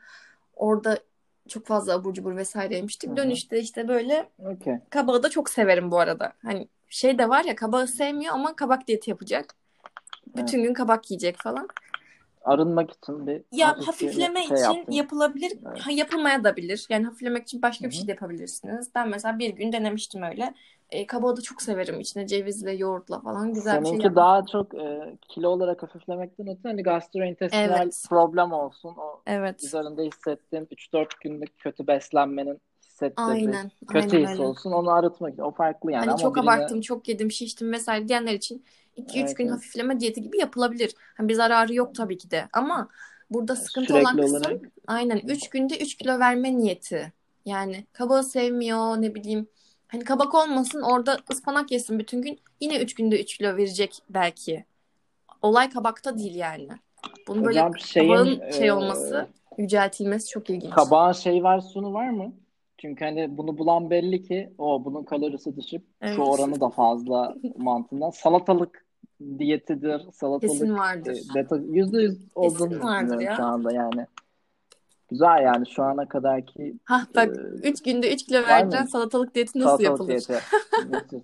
Orada 0.55 0.99
çok 1.47 1.65
fazla 1.65 1.93
abur 1.93 2.13
cubur 2.13 2.35
vesaire 2.35 2.75
yemiştik. 2.75 3.15
Dönüşte 3.15 3.59
işte 3.59 3.87
böyle 3.87 4.29
Okey. 4.39 4.75
kabağı 4.89 5.23
da 5.23 5.29
çok 5.29 5.49
severim 5.49 5.91
bu 5.91 5.99
arada. 5.99 6.33
Hani 6.43 6.67
şey 6.89 7.17
de 7.17 7.29
var 7.29 7.43
ya 7.43 7.55
kabağı 7.55 7.87
sevmiyor 7.87 8.33
ama 8.33 8.55
kabak 8.55 8.87
diyeti 8.87 9.09
yapacak. 9.09 9.55
Bütün 10.35 10.63
gün 10.63 10.73
kabak 10.73 11.11
yiyecek 11.11 11.37
falan. 11.37 11.67
Arınmak 12.41 12.91
için 12.91 13.27
bir 13.27 13.43
Ya 13.51 13.75
hafif 13.77 14.01
bir 14.01 14.27
hafifleme 14.27 14.45
şey 14.47 14.57
için 14.57 14.61
yaptın. 14.61 14.91
yapılabilir. 14.91 15.51
Evet. 15.67 15.85
Ha, 15.85 15.91
yapılmaya 15.91 16.43
da 16.43 16.55
bilir. 16.57 16.85
Yani 16.89 17.05
hafiflemek 17.05 17.43
için 17.43 17.61
başka 17.61 17.87
bir 17.89 17.93
Hı 17.93 17.95
şey 17.95 18.07
de 18.07 18.11
yapabilirsiniz. 18.11 18.91
Ben 18.95 19.09
mesela 19.09 19.39
bir 19.39 19.49
gün 19.55 19.71
denemiştim 19.71 20.21
öyle. 20.23 20.53
E, 20.89 21.07
kabağı 21.07 21.37
da 21.37 21.41
çok 21.41 21.61
severim. 21.61 21.99
İçine 21.99 22.27
cevizle, 22.27 22.71
yoğurtla 22.71 23.21
falan 23.21 23.53
güzel 23.53 23.81
bir 23.81 23.85
şey 23.85 23.99
Seninki 23.99 23.99
yaptım. 23.99 24.15
daha 24.15 24.45
çok 24.45 24.75
e, 24.75 25.17
kilo 25.29 25.49
olarak 25.49 25.83
hafiflemekten 25.83 26.47
öte 26.47 26.59
hani 26.69 26.83
gastrointestinal 26.83 27.91
Evet. 27.91 28.09
problem 28.09 28.51
olsun. 28.51 28.95
O 28.97 29.23
Evet. 29.25 29.63
üzerinde 29.63 30.03
hissettiğin 30.05 30.67
3-4 30.71 31.19
günlük 31.21 31.57
kötü 31.59 31.87
beslenmenin 31.87 32.61
hissettirdiği 32.83 33.55
Aynen. 33.55 33.71
kötü 33.87 34.17
Aynen 34.17 34.23
his 34.23 34.39
öyle. 34.39 34.39
olsun. 34.39 34.71
Onu 34.71 34.89
arıtmak. 34.91 35.39
O 35.39 35.51
farklı 35.51 35.91
yani 35.91 36.11
Hani 36.11 36.11
ama 36.11 36.35
çok 36.35 36.37
birine 36.37 36.69
abarttım, 36.69 36.81
çok 36.81 37.07
yedim, 37.09 37.31
şiştim 37.31 37.71
vesaire 37.71 38.07
diyenler 38.07 38.33
için 38.33 38.65
2-3 38.97 39.19
evet, 39.19 39.37
gün 39.37 39.45
evet. 39.45 39.55
hafifleme 39.55 39.99
diyeti 39.99 40.21
gibi 40.21 40.37
yapılabilir. 40.37 40.95
Hani 41.17 41.29
bir 41.29 41.33
zararı 41.33 41.73
yok 41.73 41.95
tabii 41.95 42.17
ki 42.17 42.31
de. 42.31 42.49
Ama 42.53 42.89
burada 43.29 43.55
sıkıntı 43.55 43.93
olan 43.93 44.11
sürekli 44.11 44.21
kısım 44.21 44.37
olarak 44.37 44.61
aynen 44.87 45.17
3 45.17 45.49
günde 45.49 45.77
3 45.79 45.95
kilo 45.95 46.19
verme 46.19 46.57
niyeti. 46.57 47.13
Yani 47.45 47.85
kabağı 47.93 48.23
sevmiyor 48.23 49.01
ne 49.01 49.15
bileyim. 49.15 49.47
Hani 49.87 50.03
kabak 50.03 50.35
olmasın 50.35 50.81
orada 50.81 51.17
ıspanak 51.31 51.71
yesin 51.71 51.99
bütün 51.99 52.21
gün. 52.21 52.39
Yine 52.59 52.81
3 52.81 52.93
günde 52.93 53.21
3 53.21 53.37
kilo 53.37 53.57
verecek 53.57 53.99
belki. 54.09 54.65
Olay 55.41 55.69
kabakta 55.69 56.17
değil 56.17 56.35
yani. 56.35 56.69
Bunun 57.27 57.45
böyle 57.45 57.59
hocam 57.59 57.79
şeyin 57.79 58.09
kabağın 58.09 58.51
şey 58.51 58.67
e, 58.67 58.73
olması, 58.73 59.27
yüceltilmesi 59.57 60.29
çok 60.29 60.49
ilginç. 60.49 60.73
kabağın 60.73 61.11
şey 61.11 61.43
versiyonu 61.43 61.93
var 61.93 62.09
mı? 62.09 62.33
Çünkü 62.81 63.05
hani 63.05 63.37
bunu 63.37 63.57
bulan 63.57 63.89
belli 63.89 64.21
ki 64.21 64.53
o 64.57 64.85
bunun 64.85 65.03
kalorisi 65.03 65.55
düşük. 65.57 65.81
Şu 65.81 66.07
Evet. 66.07 66.19
oranı 66.19 66.61
da 66.61 66.69
fazla 66.69 67.35
mantığından. 67.57 68.09
Salatalık 68.09 68.85
diyetidir. 69.39 69.97
Kesin 69.97 70.11
Salatalık 70.11 70.61
e, 70.67 70.73
vardır. 70.73 71.17
beta 71.35 71.57
yüzde 71.57 72.01
yüz 72.01 72.17
olduğunu 72.35 72.69
Kesin 72.69 72.81
düşünüyorum 72.81 73.19
şu 73.35 73.41
ya. 73.41 73.47
anda 73.47 73.73
yani. 73.73 74.05
Güzel 75.09 75.43
yani 75.43 75.67
şu 75.69 75.83
ana 75.83 76.07
kadarki 76.07 76.75
Hah 76.83 77.03
e, 77.11 77.15
bak 77.15 77.35
3 77.63 77.83
günde 77.83 78.13
3 78.13 78.25
kilo 78.25 78.41
mı? 78.41 78.87
salatalık 78.89 79.35
diyeti 79.35 79.59
nasıl 79.59 79.83
Salatalık 79.83 80.09
yapılır? 80.11 80.27
diyeti. 80.27 80.43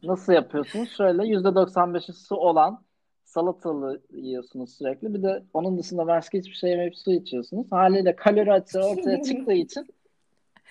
Nasıl, 0.07 0.33
yapıyorsunuz? 0.33 0.89
Şöyle 0.97 1.21
%95'i 1.21 2.13
su 2.13 2.35
olan 2.35 2.81
salatalı 3.23 4.01
yiyorsunuz 4.13 4.77
sürekli. 4.77 5.13
Bir 5.13 5.23
de 5.23 5.43
onun 5.53 5.77
dışında 5.77 6.07
başka 6.07 6.37
hiçbir 6.37 6.53
şey 6.55 6.69
yemeyip 6.69 6.97
su 6.97 7.11
içiyorsunuz. 7.11 7.71
Haliyle 7.71 8.15
kalori 8.15 8.53
açığı 8.53 8.79
ortaya 8.79 9.23
çıktığı 9.23 9.53
için 9.53 9.87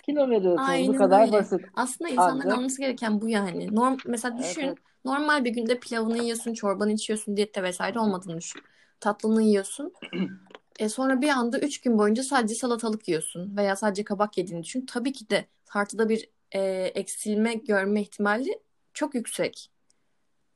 kilo 0.07 0.31
veriyorsunuz. 0.31 0.69
Bu 0.69 0.73
Aynen 0.73 0.97
kadar 0.97 1.21
öyle. 1.21 1.33
basit. 1.33 1.61
Aslında 1.75 2.11
insanların 2.11 2.41
Ancak 2.41 2.53
anlaması 2.53 2.81
gereken 2.81 3.21
bu 3.21 3.29
yani. 3.29 3.75
Norm, 3.75 3.97
mesela 4.07 4.39
düşün 4.39 4.63
evet. 4.63 4.79
normal 5.05 5.45
bir 5.45 5.51
günde 5.51 5.79
pilavını 5.79 6.19
yiyorsun, 6.19 6.55
çorbanı 6.55 6.93
içiyorsun, 6.93 7.37
diyette 7.37 7.63
vesaire 7.63 7.99
olmadığını 7.99 8.37
düşün. 8.37 8.63
Tatlını 9.01 9.43
yiyorsun. 9.43 9.93
E 10.79 10.89
sonra 10.89 11.21
bir 11.21 11.29
anda 11.29 11.59
3 11.59 11.81
gün 11.81 11.99
boyunca 11.99 12.23
sadece 12.23 12.55
salatalık 12.55 13.09
yiyorsun 13.09 13.57
veya 13.57 13.77
sadece 13.77 14.05
kabak 14.05 14.39
yediğini 14.39 14.63
düşün. 14.63 14.87
Tabii 14.87 15.13
ki 15.13 15.31
de 15.31 15.45
tartıda 15.67 16.09
bir 16.09 16.29
e, 16.53 16.61
eksilme 16.95 17.55
görme 17.55 18.01
ihtimali 18.01 18.59
çok 18.95 19.15
yüksek. 19.15 19.71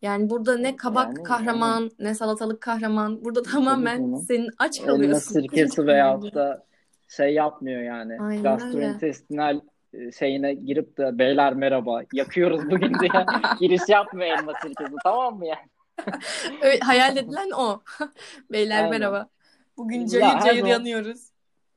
Yani 0.02 0.30
burada 0.30 0.58
ne 0.58 0.76
kabak 0.76 1.06
Yani 1.06 1.16
yani 1.16 1.24
kahraman 1.24 1.90
ne 1.98 2.14
salatalık 2.14 2.60
kahraman. 2.60 3.24
Burada 3.24 3.42
tamamen 3.42 4.14
senin 4.14 4.50
aç 4.58 4.82
kalıyorsun 4.82 5.32
sirkesi 5.32 5.76
çok 5.76 5.86
veyahut 5.86 6.22
önemli. 6.22 6.34
da 6.34 6.66
şey 7.08 7.34
yapmıyor 7.34 7.82
yani. 7.82 8.12
Aynen 8.20 8.30
öyle. 8.30 8.42
Gastrointestinal 8.42 9.60
e, 9.92 10.12
şeyine 10.12 10.54
girip 10.54 10.98
de 10.98 11.18
beyler 11.18 11.54
merhaba 11.54 12.02
yakıyoruz 12.12 12.70
bugün 12.70 12.98
diye 12.98 13.10
giriş 13.60 13.88
yapmıyor 13.88 14.38
elma 14.38 14.52
sirkesi 14.62 14.94
tamam 15.04 15.38
mı 15.38 15.46
yani? 15.46 15.68
Öyle, 16.62 16.78
hayal 16.80 17.16
edilen 17.16 17.50
o. 17.50 17.80
Beyler 18.52 18.76
Aynen. 18.76 18.90
merhaba. 18.90 19.28
Bugün 19.76 20.00
Ya 20.00 20.06
cayır 20.06 20.24
her 20.24 20.40
cayır 20.40 20.60
zaman 20.60 20.72
yanıyoruz. 20.72 21.30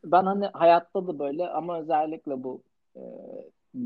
ben 0.03 0.23
hani 0.23 0.45
hayatta 0.53 1.07
da 1.07 1.19
böyle 1.19 1.47
ama 1.47 1.79
özellikle 1.79 2.43
bu 2.43 2.63
e, 2.95 3.01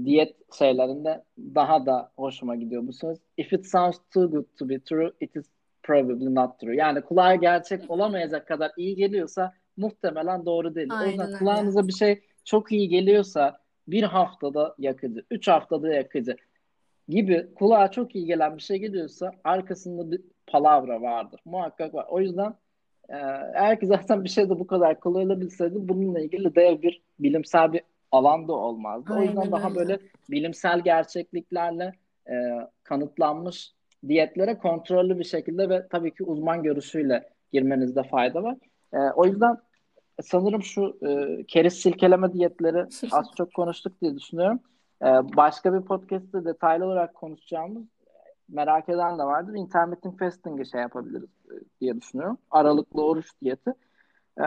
diyet 0.05 0.35
şeylerinde 0.57 1.23
daha 1.37 1.85
da 1.85 2.11
hoşuma 2.17 2.55
gidiyor 2.55 2.87
bu 2.87 2.93
söz. 2.93 3.17
If 3.37 3.53
it 3.53 3.65
sounds 3.65 3.97
too 4.13 4.31
good 4.31 4.45
to 4.59 4.69
be 4.69 4.79
true, 4.79 5.11
it 5.19 5.35
is 5.35 5.45
probably 5.83 6.35
not 6.35 6.59
true. 6.59 6.75
Yani 6.75 7.01
kulağa 7.01 7.35
gerçek 7.35 7.91
olamayacak 7.91 8.47
kadar 8.47 8.71
iyi 8.77 8.95
geliyorsa 8.95 9.53
muhtemelen 9.77 10.45
doğru 10.45 10.75
değil. 10.75 10.89
O 10.91 11.05
yüzden 11.05 11.05
Aynen 11.05 11.27
öyle. 11.27 11.37
kulağınıza 11.37 11.87
bir 11.87 11.93
şey 11.93 12.21
çok 12.45 12.71
iyi 12.71 12.89
geliyorsa 12.89 13.59
bir 13.87 14.03
haftada 14.03 14.75
yakıcı, 14.77 15.23
üç 15.31 15.47
haftada 15.47 15.93
yakıcı 15.93 16.35
gibi 17.09 17.53
kulağa 17.55 17.91
çok 17.91 18.15
iyi 18.15 18.25
gelen 18.25 18.57
bir 18.57 18.61
şey 18.61 18.77
geliyorsa 18.77 19.31
arkasında 19.43 20.11
bir 20.11 20.21
palavra 20.47 21.01
vardır. 21.01 21.39
Muhakkak 21.45 21.93
var. 21.93 22.05
O 22.09 22.21
yüzden 22.21 22.53
e, 23.09 23.17
eğer 23.53 23.79
ki 23.79 23.85
zaten 23.85 24.23
bir 24.23 24.29
şey 24.29 24.49
de 24.49 24.59
bu 24.59 24.67
kadar 24.67 24.99
kolay 24.99 25.25
olabilseydi 25.25 25.75
bununla 25.75 26.19
ilgili 26.19 26.55
dev 26.55 26.81
bir 26.81 27.01
bilimsel 27.19 27.73
bir 27.73 27.81
alan 28.11 28.47
da 28.47 28.53
olmazdı. 28.53 29.13
O 29.13 29.21
yüzden 29.21 29.37
Aynen 29.37 29.51
daha 29.51 29.69
öyle. 29.69 29.75
böyle 29.75 29.99
bilimsel 30.29 30.79
gerçekliklerle 30.79 31.91
e, 32.29 32.33
kanıtlanmış 32.83 33.71
diyetlere 34.07 34.57
kontrollü 34.57 35.19
bir 35.19 35.23
şekilde 35.23 35.69
ve 35.69 35.87
tabii 35.87 36.13
ki 36.13 36.23
uzman 36.23 36.63
görüşüyle 36.63 37.29
girmenizde 37.51 38.03
fayda 38.03 38.43
var. 38.43 38.57
E, 38.95 38.99
o 38.99 39.25
yüzden 39.25 39.57
sanırım 40.23 40.63
şu 40.63 40.97
e, 41.07 41.43
keriz 41.43 41.73
silkeleme 41.73 42.33
diyetleri 42.33 42.85
az 43.11 43.27
çok 43.37 43.53
konuştuk 43.53 44.01
diye 44.01 44.15
düşünüyorum. 44.15 44.59
E, 45.01 45.05
başka 45.37 45.73
bir 45.73 45.81
podcast'te 45.81 46.45
detaylı 46.45 46.85
olarak 46.85 47.15
konuşacağımız 47.15 47.83
merak 48.49 48.89
eden 48.89 49.19
de 49.19 49.23
vardır. 49.23 49.53
Intermittent 49.53 50.19
fasting'i 50.19 50.65
şey 50.65 50.81
yapabiliriz 50.81 51.29
e, 51.51 51.55
diye 51.81 52.01
düşünüyorum. 52.01 52.37
Aralıklı 52.51 53.05
oruç 53.05 53.27
diyeti. 53.41 53.73
E, 54.37 54.43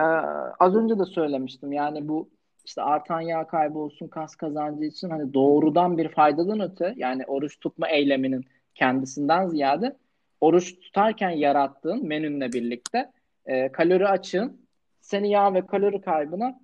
az 0.59 0.75
önce 0.75 0.99
de 0.99 1.05
söylemiştim. 1.05 1.71
Yani 1.71 2.07
bu 2.07 2.29
işte 2.65 2.81
artan 2.81 3.21
yağ 3.21 3.47
kaybı 3.47 3.79
olsun 3.79 4.07
kas 4.07 4.35
kazancı 4.35 4.83
için 4.83 5.09
hani 5.09 5.33
doğrudan 5.33 5.97
bir 5.97 6.09
faydadan 6.09 6.59
öte 6.59 6.93
yani 6.97 7.25
oruç 7.27 7.59
tutma 7.59 7.89
eyleminin 7.89 8.45
kendisinden 8.75 9.47
ziyade 9.47 9.97
oruç 10.41 10.79
tutarken 10.79 11.29
yarattığın 11.29 12.07
menünle 12.07 12.53
birlikte 12.53 13.11
e, 13.49 13.71
kalori 13.71 14.07
açığın 14.07 14.61
seni 15.01 15.29
yağ 15.29 15.53
ve 15.53 15.65
kalori 15.65 16.01
kaybına 16.01 16.59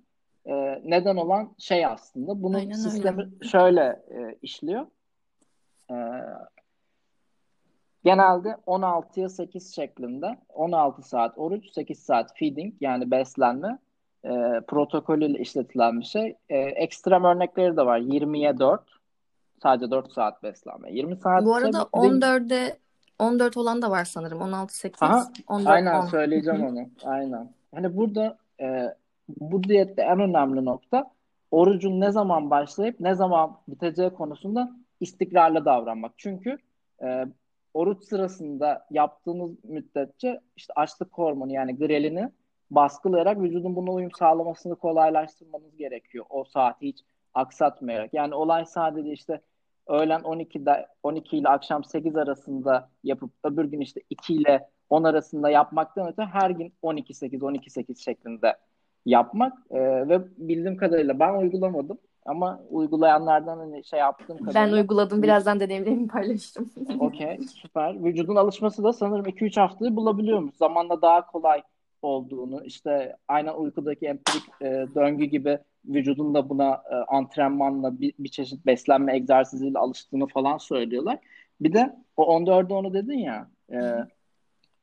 e, 0.46 0.82
neden 0.84 1.16
olan 1.16 1.54
şey 1.58 1.86
aslında. 1.86 2.42
Bunun 2.42 2.54
Aynen 2.54 2.78
öyle. 2.78 2.90
sistemi 2.90 3.28
şöyle 3.50 4.02
e, 4.10 4.38
işliyor. 4.42 4.86
E, 5.90 5.96
genelde 8.04 8.48
16'ya 8.48 9.28
8 9.28 9.74
şeklinde 9.74 10.38
16 10.48 11.02
saat 11.02 11.38
oruç, 11.38 11.70
8 11.72 11.98
saat 11.98 12.38
feeding 12.38 12.74
yani 12.80 13.10
beslenme 13.10 13.78
e, 14.24 14.30
protokolüyle 14.68 15.38
işletilen 15.38 16.00
bir 16.00 16.04
şey. 16.04 16.36
E, 16.48 16.58
ekstrem 16.58 17.24
örnekleri 17.24 17.76
de 17.76 17.86
var. 17.86 17.98
20'ye 17.98 18.58
4 18.58 18.82
sadece 19.62 19.90
4 19.90 20.12
saat 20.12 20.42
beslenme. 20.42 20.92
20 20.92 21.16
saat 21.16 21.44
Bu 21.44 21.54
arada 21.54 21.68
bir 21.68 21.72
de 21.72 21.78
14'e 21.78 22.85
14 23.18 23.56
olan 23.56 23.82
da 23.82 23.90
var 23.90 24.04
sanırım. 24.04 24.40
16 24.40 24.78
8, 24.78 25.02
Aha, 25.02 25.28
14 25.46 25.68
aynen 25.68 26.00
10. 26.00 26.06
söyleyeceğim 26.06 26.66
onu. 26.66 26.88
Aynen. 27.04 27.50
Hani 27.74 27.96
burada 27.96 28.38
e, 28.60 28.94
bu 29.28 29.62
diyette 29.62 30.02
en 30.02 30.20
önemli 30.20 30.64
nokta 30.64 31.10
orucun 31.50 32.00
ne 32.00 32.10
zaman 32.10 32.50
başlayıp 32.50 33.00
ne 33.00 33.14
zaman 33.14 33.56
biteceği 33.68 34.10
konusunda 34.10 34.72
istikrarlı 35.00 35.64
davranmak. 35.64 36.12
Çünkü 36.16 36.58
e, 37.02 37.26
oruç 37.74 38.04
sırasında 38.04 38.86
yaptığınız 38.90 39.64
müddetçe 39.64 40.40
işte 40.56 40.72
açlık 40.76 41.12
hormonu 41.12 41.52
yani 41.52 41.78
grelini 41.78 42.30
baskılayarak 42.70 43.40
vücudun 43.40 43.76
buna 43.76 43.90
uyum 43.90 44.10
sağlamasını 44.18 44.76
kolaylaştırmanız 44.76 45.76
gerekiyor. 45.76 46.24
O 46.30 46.44
saati 46.44 46.86
hiç 46.86 47.00
aksatmayarak. 47.34 48.14
Yani 48.14 48.34
olay 48.34 48.66
sadece 48.66 49.12
işte 49.12 49.40
öğlen 49.86 50.20
12'de 50.20 50.86
12 51.02 51.36
ile 51.36 51.48
akşam 51.48 51.84
8 51.84 52.16
arasında 52.16 52.88
yapıp 53.04 53.30
öbür 53.44 53.64
gün 53.64 53.80
işte 53.80 54.00
2 54.10 54.34
ile 54.34 54.68
10 54.90 55.04
arasında 55.04 55.50
yapmaktan 55.50 56.08
öte 56.08 56.22
her 56.22 56.50
gün 56.50 56.72
12-8 56.82 57.42
12-8 57.42 57.98
şeklinde 58.04 58.56
yapmak 59.06 59.52
Ee, 59.70 60.08
ve 60.08 60.20
bildiğim 60.38 60.76
kadarıyla 60.76 61.18
ben 61.20 61.34
uygulamadım 61.34 61.98
ama 62.26 62.60
uygulayanlardan 62.70 63.58
hani 63.58 63.84
şey 63.84 63.98
yaptığım 63.98 64.38
Ben 64.38 64.44
kadarıyla 64.44 64.76
uyguladım. 64.76 65.18
vüc- 65.18 65.22
Birazdan 65.22 65.60
deneyimlerimi 65.60 66.08
paylaşırım. 66.08 66.70
okey 67.00 67.38
süper. 67.62 68.04
Vücudun 68.04 68.36
alışması 68.36 68.84
da 68.84 68.92
sanırım 68.92 69.26
2-3 69.26 69.56
haftayı 69.60 69.96
bulabiliyormuş. 69.96 70.54
Zamanla 70.56 71.02
daha 71.02 71.26
kolay 71.26 71.62
olduğunu 72.02 72.64
işte 72.64 73.16
aynen 73.28 73.54
uykudaki 73.54 74.06
empirik 74.06 74.42
e, 74.62 74.64
döngü 74.94 75.24
gibi 75.24 75.58
vücudun 75.84 76.34
da 76.34 76.48
buna 76.48 76.82
e, 76.90 76.94
antrenmanla 76.94 78.00
bir, 78.00 78.12
bir 78.18 78.28
çeşit 78.28 78.66
beslenme 78.66 79.16
egzersiziyle 79.16 79.78
alıştığını 79.78 80.26
falan 80.26 80.58
söylüyorlar. 80.58 81.18
Bir 81.60 81.72
de 81.72 81.96
o 82.16 82.38
14'ü 82.38 82.72
onu 82.72 82.94
dedin 82.94 83.18
ya 83.18 83.50
e, 83.72 83.78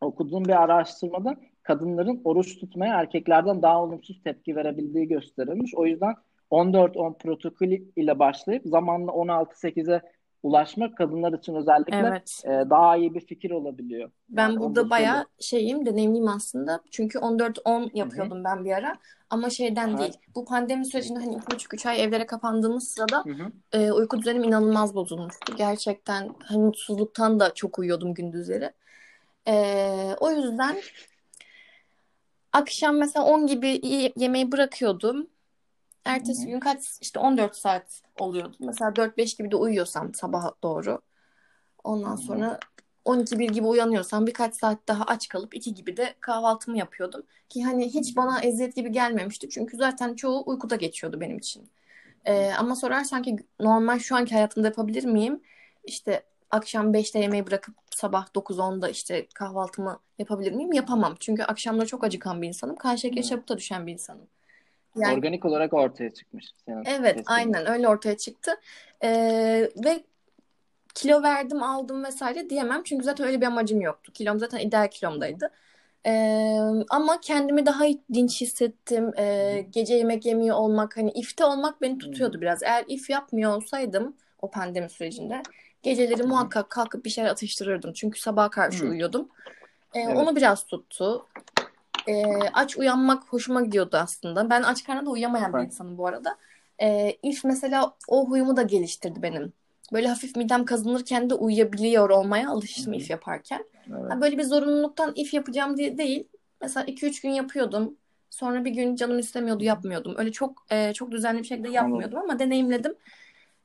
okuduğum 0.01 0.45
bir 0.45 0.63
araştırmada 0.63 1.37
kadınların 1.63 2.21
oruç 2.23 2.59
tutmaya 2.59 2.99
erkeklerden 2.99 3.61
daha 3.61 3.83
olumsuz 3.83 4.23
tepki 4.23 4.55
verebildiği 4.55 5.07
gösterilmiş. 5.07 5.75
O 5.75 5.85
yüzden 5.85 6.15
14-10 6.51 7.17
protokolü 7.17 7.83
ile 7.95 8.19
başlayıp 8.19 8.63
zamanla 8.65 9.11
16-8'e 9.11 10.01
ulaşmak 10.43 10.97
kadınlar 10.97 11.33
için 11.33 11.55
özellikle 11.55 11.97
evet. 11.97 12.41
e, 12.45 12.49
daha 12.69 12.97
iyi 12.97 13.13
bir 13.13 13.25
fikir 13.25 13.51
olabiliyor. 13.51 14.11
Ben 14.29 14.49
yani 14.49 14.59
burada 14.59 14.89
bayağı 14.89 15.25
söyleyeyim. 15.39 15.77
şeyim, 15.77 15.85
deneyimliyim 15.85 16.27
aslında. 16.27 16.81
Çünkü 16.91 17.19
14-10 17.19 17.89
yapıyordum 17.93 18.37
Hı-hı. 18.37 18.43
ben 18.43 18.65
bir 18.65 18.71
ara. 18.71 18.97
Ama 19.29 19.49
şeyden 19.49 19.89
evet. 19.89 19.99
değil. 19.99 20.13
Bu 20.35 20.45
pandemi 20.45 20.85
sürecinde 20.85 21.19
hani 21.19 21.35
2,5-3 21.35 21.89
ay 21.89 22.03
evlere 22.03 22.25
kapandığımız 22.25 22.87
sırada 22.87 23.23
e, 23.71 23.91
uyku 23.91 24.19
düzenim 24.19 24.43
inanılmaz 24.43 24.95
bozulmuştu. 24.95 25.55
Gerçekten 25.57 26.29
hani 26.43 26.63
mutsuzluktan 26.63 27.39
da 27.39 27.53
çok 27.53 27.79
uyuyordum 27.79 28.13
gündüzleri. 28.13 28.71
E, 29.47 29.55
o 30.19 30.31
yüzden 30.31 30.75
akşam 32.53 32.97
mesela 32.97 33.25
10 33.25 33.47
gibi 33.47 33.81
yemeği 34.15 34.51
bırakıyordum. 34.51 35.27
Ertesi 36.05 36.47
gün 36.47 36.59
kaç 36.59 36.79
işte 37.01 37.19
14 37.19 37.55
saat 37.55 38.01
oluyordu. 38.19 38.57
Mesela 38.59 38.95
4-5 38.95 39.37
gibi 39.37 39.51
de 39.51 39.55
uyuyorsam 39.55 40.13
sabah 40.13 40.51
doğru. 40.63 41.01
Ondan 41.83 42.15
sonra 42.15 42.59
12-1 43.05 43.51
gibi 43.51 43.67
uyanıyorsam 43.67 44.27
birkaç 44.27 44.55
saat 44.55 44.87
daha 44.87 45.03
aç 45.03 45.27
kalıp 45.27 45.55
2 45.55 45.73
gibi 45.73 45.97
de 45.97 46.15
kahvaltımı 46.19 46.77
yapıyordum. 46.77 47.23
Ki 47.49 47.63
hani 47.63 47.93
hiç 47.93 48.15
bana 48.17 48.41
eziyet 48.41 48.75
gibi 48.75 48.91
gelmemişti. 48.91 49.49
Çünkü 49.49 49.77
zaten 49.77 50.15
çoğu 50.15 50.43
uykuda 50.45 50.75
geçiyordu 50.75 51.21
benim 51.21 51.37
için. 51.37 51.69
Ee, 52.25 52.51
ama 52.57 52.75
sorarsan 52.75 53.21
ki 53.21 53.35
normal 53.59 53.99
şu 53.99 54.15
anki 54.15 54.33
hayatımda 54.33 54.67
yapabilir 54.67 55.05
miyim? 55.05 55.41
İşte 55.83 56.23
akşam 56.51 56.93
5'te 56.93 57.19
yemeği 57.19 57.47
bırakıp 57.47 57.75
sabah 57.91 58.33
9-10'da 58.35 58.89
işte 58.89 59.27
kahvaltımı 59.35 59.99
yapabilir 60.19 60.51
miyim? 60.51 60.73
Yapamam. 60.73 61.15
Çünkü 61.19 61.43
akşamları 61.43 61.87
çok 61.87 62.03
acıkan 62.03 62.41
bir 62.41 62.47
insanım. 62.47 62.75
Kan 62.75 62.95
şekeri 62.95 63.23
çabukta 63.23 63.57
düşen 63.57 63.87
bir 63.87 63.93
insanım. 63.93 64.27
Yani, 64.95 65.13
Organik 65.13 65.45
olarak 65.45 65.73
ortaya 65.73 66.13
çıkmış. 66.13 66.45
Senin 66.65 66.83
evet 66.85 67.15
kesin. 67.15 67.25
aynen 67.27 67.65
öyle 67.67 67.87
ortaya 67.87 68.17
çıktı. 68.17 68.51
Ee, 69.03 69.69
ve 69.85 70.03
kilo 70.95 71.23
verdim 71.23 71.63
aldım 71.63 72.03
vesaire 72.03 72.49
diyemem. 72.49 72.83
Çünkü 72.83 73.03
zaten 73.03 73.27
öyle 73.27 73.41
bir 73.41 73.45
amacım 73.45 73.81
yoktu. 73.81 74.11
Kilom 74.13 74.39
zaten 74.39 74.59
ideal 74.59 74.87
kilomdaydı. 74.87 75.51
Ee, 76.05 76.57
ama 76.89 77.19
kendimi 77.21 77.65
daha 77.65 77.85
dinç 78.13 78.41
hissettim. 78.41 79.11
Ee, 79.17 79.65
gece 79.69 79.95
yemek 79.95 80.25
yemiyor 80.25 80.55
olmak, 80.55 80.97
hani 80.97 81.11
ifte 81.11 81.45
olmak 81.45 81.81
beni 81.81 81.97
tutuyordu 81.97 82.41
biraz. 82.41 82.63
Eğer 82.63 82.85
if 82.87 83.09
yapmıyor 83.09 83.55
olsaydım 83.55 84.15
o 84.41 84.51
pandemi 84.51 84.89
sürecinde 84.89 85.43
geceleri 85.83 86.23
muhakkak 86.23 86.69
kalkıp 86.69 87.05
bir 87.05 87.09
şeyler 87.09 87.29
atıştırırdım. 87.29 87.93
Çünkü 87.93 88.19
sabaha 88.19 88.49
karşı 88.49 88.85
uyuyordum. 88.85 89.29
Ee, 89.93 89.99
evet. 89.99 90.17
Onu 90.17 90.35
biraz 90.35 90.65
tuttu 90.65 91.25
e, 92.07 92.23
aç 92.53 92.77
uyanmak 92.77 93.23
hoşuma 93.23 93.61
gidiyordu 93.61 93.97
aslında. 93.97 94.49
Ben 94.49 94.63
aç 94.63 94.83
karnında 94.83 95.09
uyuyamayan 95.09 95.53
bir 95.53 95.59
insanım 95.59 95.97
bu 95.97 96.07
arada. 96.07 96.37
E, 96.81 97.17
if 97.23 97.43
mesela 97.43 97.93
o 98.07 98.29
huyumu 98.29 98.57
da 98.57 98.61
geliştirdi 98.61 99.21
benim. 99.21 99.53
Böyle 99.93 100.07
hafif 100.07 100.35
midem 100.35 100.65
kazınırken 100.65 101.29
de 101.29 101.33
uyuyabiliyor 101.33 102.09
olmaya 102.09 102.49
alıştım 102.49 102.93
Hı-hı. 102.93 103.01
if 103.01 103.09
yaparken. 103.09 103.65
Evet. 103.89 104.01
Yani 104.09 104.21
böyle 104.21 104.37
bir 104.37 104.43
zorunluluktan 104.43 105.11
if 105.15 105.33
yapacağım 105.33 105.77
diye 105.77 105.97
değil. 105.97 106.27
Mesela 106.61 106.85
2-3 106.85 107.21
gün 107.21 107.29
yapıyordum. 107.29 107.97
Sonra 108.29 108.65
bir 108.65 108.71
gün 108.71 108.95
canım 108.95 109.19
istemiyordu 109.19 109.63
yapmıyordum. 109.63 110.15
Öyle 110.17 110.31
çok 110.31 110.65
e, 110.71 110.93
çok 110.93 111.11
düzenli 111.11 111.39
bir 111.39 111.47
şekilde 111.47 111.69
yapmıyordum 111.69 112.19
ama 112.19 112.39
deneyimledim. 112.39 112.95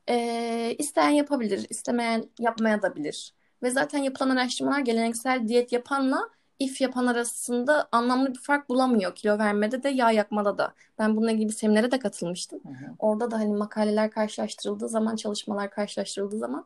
E, 0.09 0.75
isteyen 0.79 1.11
yapabilir, 1.11 1.67
istemeyen 1.71 2.25
yapmaya 2.39 2.83
da 2.83 2.97
bilir. 2.97 3.33
Ve 3.63 3.71
zaten 3.71 3.99
yapılan 3.99 4.31
araştırmalar 4.31 4.81
geleneksel 4.81 5.49
diyet 5.49 5.73
yapanla 5.73 6.29
if 6.59 6.81
yapan 6.81 7.07
arasında 7.07 7.89
anlamlı 7.93 8.35
bir 8.35 8.39
fark 8.39 8.69
bulamıyor 8.69 9.15
kilo 9.15 9.39
vermede 9.39 9.83
de 9.83 9.89
yağ 9.89 10.11
yakmada 10.11 10.59
da. 10.59 10.75
Ben 10.99 11.17
bununla 11.17 11.33
ilgili 11.33 11.49
bir 11.49 11.55
seminere 11.55 11.91
de 11.91 11.99
katılmıştım. 11.99 12.61
Hı 12.65 12.69
hı. 12.69 12.95
Orada 12.99 13.31
da 13.31 13.39
hani 13.39 13.57
makaleler 13.57 14.11
karşılaştırıldığı 14.11 14.89
zaman, 14.89 15.17
çalışmalar 15.17 15.71
karşılaştırıldığı 15.71 16.39
zaman 16.39 16.65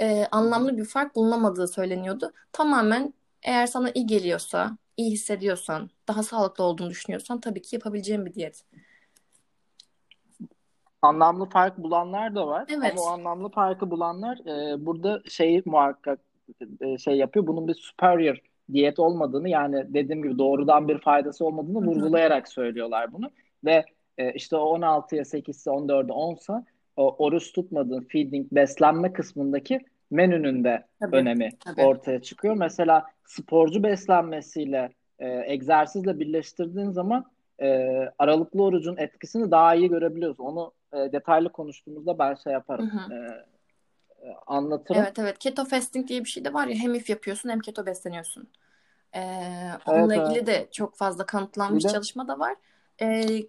e, 0.00 0.26
anlamlı 0.30 0.76
bir 0.76 0.84
fark 0.84 1.16
bulunamadığı 1.16 1.68
söyleniyordu. 1.68 2.32
Tamamen 2.52 3.14
eğer 3.42 3.66
sana 3.66 3.90
iyi 3.94 4.06
geliyorsa, 4.06 4.76
iyi 4.96 5.10
hissediyorsan, 5.10 5.90
daha 6.08 6.22
sağlıklı 6.22 6.64
olduğunu 6.64 6.90
düşünüyorsan 6.90 7.40
tabii 7.40 7.62
ki 7.62 7.76
yapabileceğin 7.76 8.26
bir 8.26 8.34
diyet. 8.34 8.64
Anlamlı 11.02 11.48
fark 11.48 11.78
bulanlar 11.78 12.34
da 12.34 12.46
var. 12.46 12.64
Evet. 12.68 12.92
Ama 12.92 13.02
o 13.02 13.06
anlamlı 13.06 13.48
farkı 13.48 13.90
bulanlar 13.90 14.38
e, 14.38 14.86
burada 14.86 15.22
şeyi 15.28 15.62
muhakkak 15.64 16.20
e, 16.80 16.98
şey 16.98 17.16
yapıyor. 17.16 17.46
Bunun 17.46 17.68
bir 17.68 17.74
superior 17.74 18.38
diyet 18.72 18.98
olmadığını 18.98 19.48
yani 19.48 19.84
dediğim 19.88 20.22
gibi 20.22 20.38
doğrudan 20.38 20.88
bir 20.88 20.98
faydası 20.98 21.44
olmadığını 21.44 21.80
Hı-hı. 21.80 21.86
vurgulayarak 21.86 22.48
söylüyorlar 22.48 23.12
bunu. 23.12 23.30
Ve 23.64 23.84
e, 24.18 24.32
işte 24.32 24.56
o 24.56 24.78
16'ya 24.78 25.22
8'se 25.22 25.70
14'e 25.70 26.12
10'sa 26.12 26.64
o 26.96 27.16
oruç 27.24 27.52
tutmadığın 27.52 28.00
feeding 28.00 28.52
beslenme 28.52 29.12
kısmındaki 29.12 29.80
menünün 30.10 30.64
de 30.64 30.84
tabii, 31.00 31.16
önemi 31.16 31.50
tabii. 31.64 31.82
ortaya 31.82 32.22
çıkıyor. 32.22 32.54
Mesela 32.54 33.06
sporcu 33.24 33.82
beslenmesiyle 33.82 34.90
e, 35.18 35.52
egzersizle 35.52 36.20
birleştirdiğin 36.20 36.90
zaman 36.90 37.24
e, 37.62 37.88
aralıklı 38.18 38.62
orucun 38.62 38.96
etkisini 38.96 39.50
daha 39.50 39.74
iyi 39.74 39.88
görebiliyorsun. 39.88 40.44
Onu 40.44 40.72
e, 40.92 41.12
detaylı 41.12 41.48
konuştuğumuzda 41.48 42.18
ben 42.18 42.34
şey 42.34 42.52
yaparım. 42.52 42.90
Hı 42.90 42.98
hı. 42.98 43.14
E, 43.14 43.44
anlatırım. 44.46 45.02
Evet 45.02 45.18
evet. 45.18 45.38
Keto 45.38 45.64
fasting 45.64 46.08
diye 46.08 46.20
bir 46.24 46.28
şey 46.28 46.44
de 46.44 46.54
var 46.54 46.66
ya 46.66 46.76
hem 46.76 46.94
if 46.94 47.10
yapıyorsun 47.10 47.48
hem 47.48 47.60
keto 47.60 47.86
besleniyorsun. 47.86 48.48
Ee, 49.14 49.70
onunla 49.86 50.14
evet, 50.14 50.26
ilgili 50.26 50.38
evet. 50.38 50.46
de 50.46 50.68
çok 50.72 50.96
fazla 50.96 51.26
kanıtlanmış 51.26 51.84
de... 51.84 51.88
çalışma 51.88 52.28
da 52.28 52.38
var. 52.38 52.54
Ee, 53.02 53.42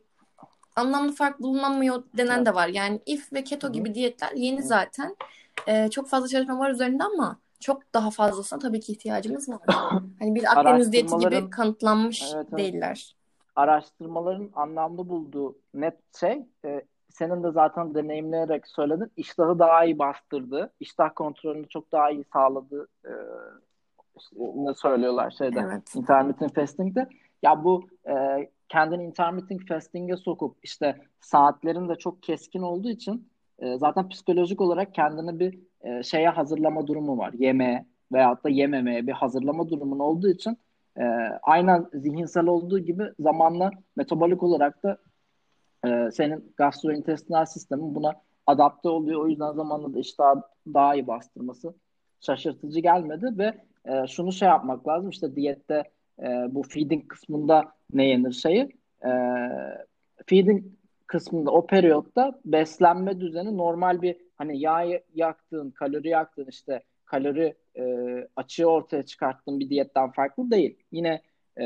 anlamlı 0.76 1.12
fark 1.12 1.40
bulunamıyor 1.42 2.04
denen 2.18 2.38
evet. 2.38 2.46
de 2.46 2.54
var. 2.54 2.68
Yani 2.68 3.00
if 3.06 3.34
ve 3.34 3.44
keto 3.44 3.68
Hı-hı. 3.68 3.74
gibi 3.74 3.94
diyetler 3.94 4.32
yeni 4.32 4.58
Hı-hı. 4.58 4.68
zaten. 4.68 5.16
Ee, 5.68 5.90
çok 5.90 6.10
fazla 6.10 6.28
çalışma 6.28 6.60
var 6.60 6.72
üzerinde 6.72 7.04
ama 7.04 7.40
çok 7.60 7.94
daha 7.94 8.12
fazlasına 8.12 8.60
tabii 8.60 8.80
ki 8.80 8.92
ihtiyacımız 8.92 9.50
var. 9.50 9.62
hani 10.20 10.36
bir 10.36 10.52
Akdeniz 10.52 10.92
diyeti 10.92 11.18
gibi 11.18 11.50
kanıtlanmış 11.50 12.24
evet, 12.36 12.48
evet. 12.50 12.60
değiller. 12.60 13.16
Araştırmaların 13.56 14.50
anlamlı 14.56 15.10
bulduğu 15.10 15.58
net 15.74 16.18
şey 16.20 16.46
e, 16.66 16.82
senin 17.14 17.44
de 17.44 17.52
zaten 17.52 17.96
deneyimleyerek 17.96 18.68
söyledin. 18.68 19.12
İştahı 19.18 19.60
daha 19.60 19.86
iyi 19.86 20.00
bastırdı. 20.00 20.74
İştah 20.80 21.10
kontrolünü 21.16 21.68
çok 21.68 21.92
daha 21.92 22.12
iyi 22.12 22.24
sağladı. 22.34 22.88
E, 23.06 23.12
işte, 24.20 24.36
ne 24.56 24.74
söylüyorlar 24.74 25.32
şeyde 25.32 25.60
evet. 25.60 25.96
intermittent 25.96 26.56
fasting'de. 26.56 27.10
Ya 27.44 27.64
bu 27.64 27.88
e, 28.08 28.14
kendini 28.70 29.04
intermittent 29.04 29.68
fasting'e 29.68 30.18
sokup 30.18 30.58
işte 30.64 31.02
saatlerin 31.20 31.90
de 31.90 31.96
çok 31.96 32.24
keskin 32.24 32.62
olduğu 32.62 32.90
için 32.90 33.30
e, 33.60 33.78
zaten 33.78 34.10
psikolojik 34.10 34.62
olarak 34.62 34.94
kendini 34.94 35.40
bir 35.40 35.60
e, 35.82 36.04
şeye 36.04 36.30
hazırlama 36.30 36.88
durumu 36.88 37.18
var. 37.18 37.34
Yemeğe 37.34 37.86
veyahut 38.14 38.44
da 38.44 38.50
yememeye 38.50 39.08
bir 39.08 39.12
hazırlama 39.12 39.70
durumun 39.70 40.00
olduğu 40.00 40.30
için 40.30 40.58
e, 40.98 41.04
aynen 41.44 41.86
zihinsel 41.94 42.46
olduğu 42.46 42.80
gibi 42.80 43.04
zamanla 43.20 43.72
metabolik 43.96 44.44
olarak 44.44 44.84
da 44.84 44.98
e, 45.86 46.12
senin 46.12 46.54
gastrointestinal 46.58 47.46
sistemin 47.46 47.96
buna 47.96 48.14
adapte 48.48 48.90
oluyor. 48.90 49.22
O 49.22 49.28
yüzden 49.28 49.52
zamanla 49.52 49.94
da 49.94 50.00
işte 50.00 50.24
daha, 50.24 50.50
daha 50.74 50.96
iyi 50.96 51.08
bastırması 51.08 51.74
şaşırtıcı 52.22 52.80
gelmedi 52.80 53.38
ve 53.38 53.54
e, 53.86 54.08
şunu 54.08 54.32
şey 54.32 54.48
yapmak 54.48 54.88
lazım 54.88 55.10
işte 55.10 55.36
diyette 55.36 55.84
e, 56.20 56.28
bu 56.50 56.64
feeding 56.64 57.08
kısmında 57.08 57.72
ne 57.94 58.08
yenir 58.08 58.32
şeyi 58.32 58.70
e, 59.06 59.12
feeding 60.26 60.66
kısmında 61.08 61.52
o 61.52 61.68
periyotta 61.68 62.40
beslenme 62.46 63.20
düzeni 63.20 63.58
normal 63.58 64.02
bir 64.02 64.18
hani 64.36 64.60
yağ 64.60 65.02
yaktığın, 65.16 65.72
kalori 65.72 66.10
yaktığın 66.10 66.48
işte 66.50 66.84
kalori 67.06 67.56
e, 67.78 67.84
açığı 68.36 68.70
ortaya 68.70 69.04
çıkarttığın 69.04 69.60
bir 69.60 69.70
diyetten 69.70 70.12
farklı 70.12 70.52
değil. 70.52 70.78
Yine 70.92 71.22
e, 71.60 71.66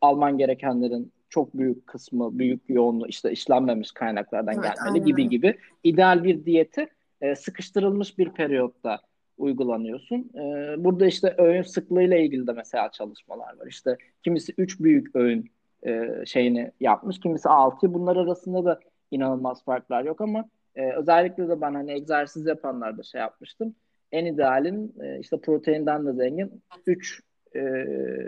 alman 0.00 0.38
gerekenlerin 0.38 1.12
çok 1.30 1.58
büyük 1.58 1.86
kısmı, 1.86 2.38
büyük 2.38 2.60
yoğunluğu 2.68 3.06
işte 3.06 3.32
işlenmemiş 3.32 3.92
kaynaklardan 3.92 4.54
evet, 4.54 4.64
gelmeli 4.64 4.92
aynen. 4.92 5.06
gibi 5.06 5.28
gibi. 5.28 5.58
ideal 5.84 6.24
bir 6.24 6.44
diyeti 6.44 6.88
e, 7.20 7.34
sıkıştırılmış 7.36 8.18
bir 8.18 8.30
periyotta 8.30 9.00
uygulanıyorsun. 9.38 10.30
E, 10.34 10.74
burada 10.84 11.06
işte 11.06 11.34
öğün 11.38 11.62
sıklığıyla 11.62 12.16
ilgili 12.16 12.46
de 12.46 12.52
mesela 12.52 12.90
çalışmalar 12.90 13.58
var. 13.58 13.66
İşte 13.66 13.96
kimisi 14.24 14.54
3 14.58 14.80
büyük 14.80 15.16
öğün 15.16 15.50
e, 15.86 16.08
şeyini 16.26 16.72
yapmış, 16.80 17.20
kimisi 17.20 17.48
6. 17.48 17.94
Bunlar 17.94 18.16
arasında 18.16 18.64
da 18.64 18.80
inanılmaz 19.10 19.64
farklar 19.64 20.04
yok 20.04 20.20
ama 20.20 20.44
e, 20.76 20.92
özellikle 20.92 21.48
de 21.48 21.60
ben 21.60 21.74
hani 21.74 21.92
egzersiz 21.92 22.46
yapanlarda 22.46 23.02
şey 23.02 23.20
yapmıştım. 23.20 23.74
En 24.12 24.24
idealin 24.24 24.94
e, 25.00 25.18
işte 25.20 25.40
proteinden 25.40 26.06
de 26.06 26.12
zengin 26.12 26.62
3 26.86 27.20
e, 27.54 27.60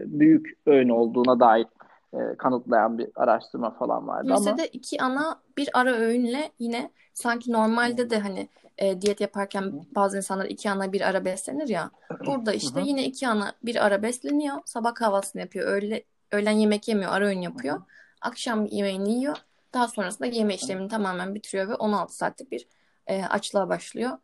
büyük 0.06 0.58
öğün 0.66 0.88
olduğuna 0.88 1.40
dair 1.40 1.66
e, 2.14 2.36
kanıtlayan 2.38 2.98
bir 2.98 3.08
araştırma 3.16 3.70
falan 3.70 4.08
vardı 4.08 4.28
Bizde 4.36 4.50
ama 4.50 4.58
de 4.58 4.68
iki 4.68 5.02
ana 5.02 5.40
bir 5.56 5.68
ara 5.74 5.92
öğünle 5.92 6.50
yine 6.58 6.90
sanki 7.14 7.52
normalde 7.52 8.10
de 8.10 8.18
hani 8.18 8.48
e, 8.78 9.00
diyet 9.00 9.20
yaparken 9.20 9.86
bazı 9.94 10.16
insanlar 10.16 10.44
iki 10.44 10.70
ana 10.70 10.92
bir 10.92 11.00
ara 11.00 11.24
beslenir 11.24 11.68
ya. 11.68 11.90
Burada 12.26 12.52
işte 12.52 12.80
yine 12.84 13.04
iki 13.04 13.28
ana 13.28 13.52
bir 13.62 13.86
ara 13.86 14.02
besleniyor. 14.02 14.56
Sabah 14.64 14.94
kahvaltısını 14.94 15.42
yapıyor. 15.42 15.66
Öğle, 15.68 16.04
öğlen 16.32 16.52
yemek 16.52 16.88
yemiyor. 16.88 17.12
Ara 17.12 17.26
öğün 17.26 17.40
yapıyor. 17.40 17.82
Akşam 18.20 18.66
yemeğini 18.66 19.12
yiyor. 19.12 19.36
Daha 19.74 19.88
sonrasında 19.88 20.26
yeme 20.26 20.54
işlemini 20.54 20.88
tamamen 20.88 21.34
bitiriyor 21.34 21.68
ve 21.68 21.74
16 21.74 22.16
saatlik 22.16 22.52
bir 22.52 22.68
e, 23.06 23.24
açlığa 23.24 23.68
başlıyor. 23.68 24.18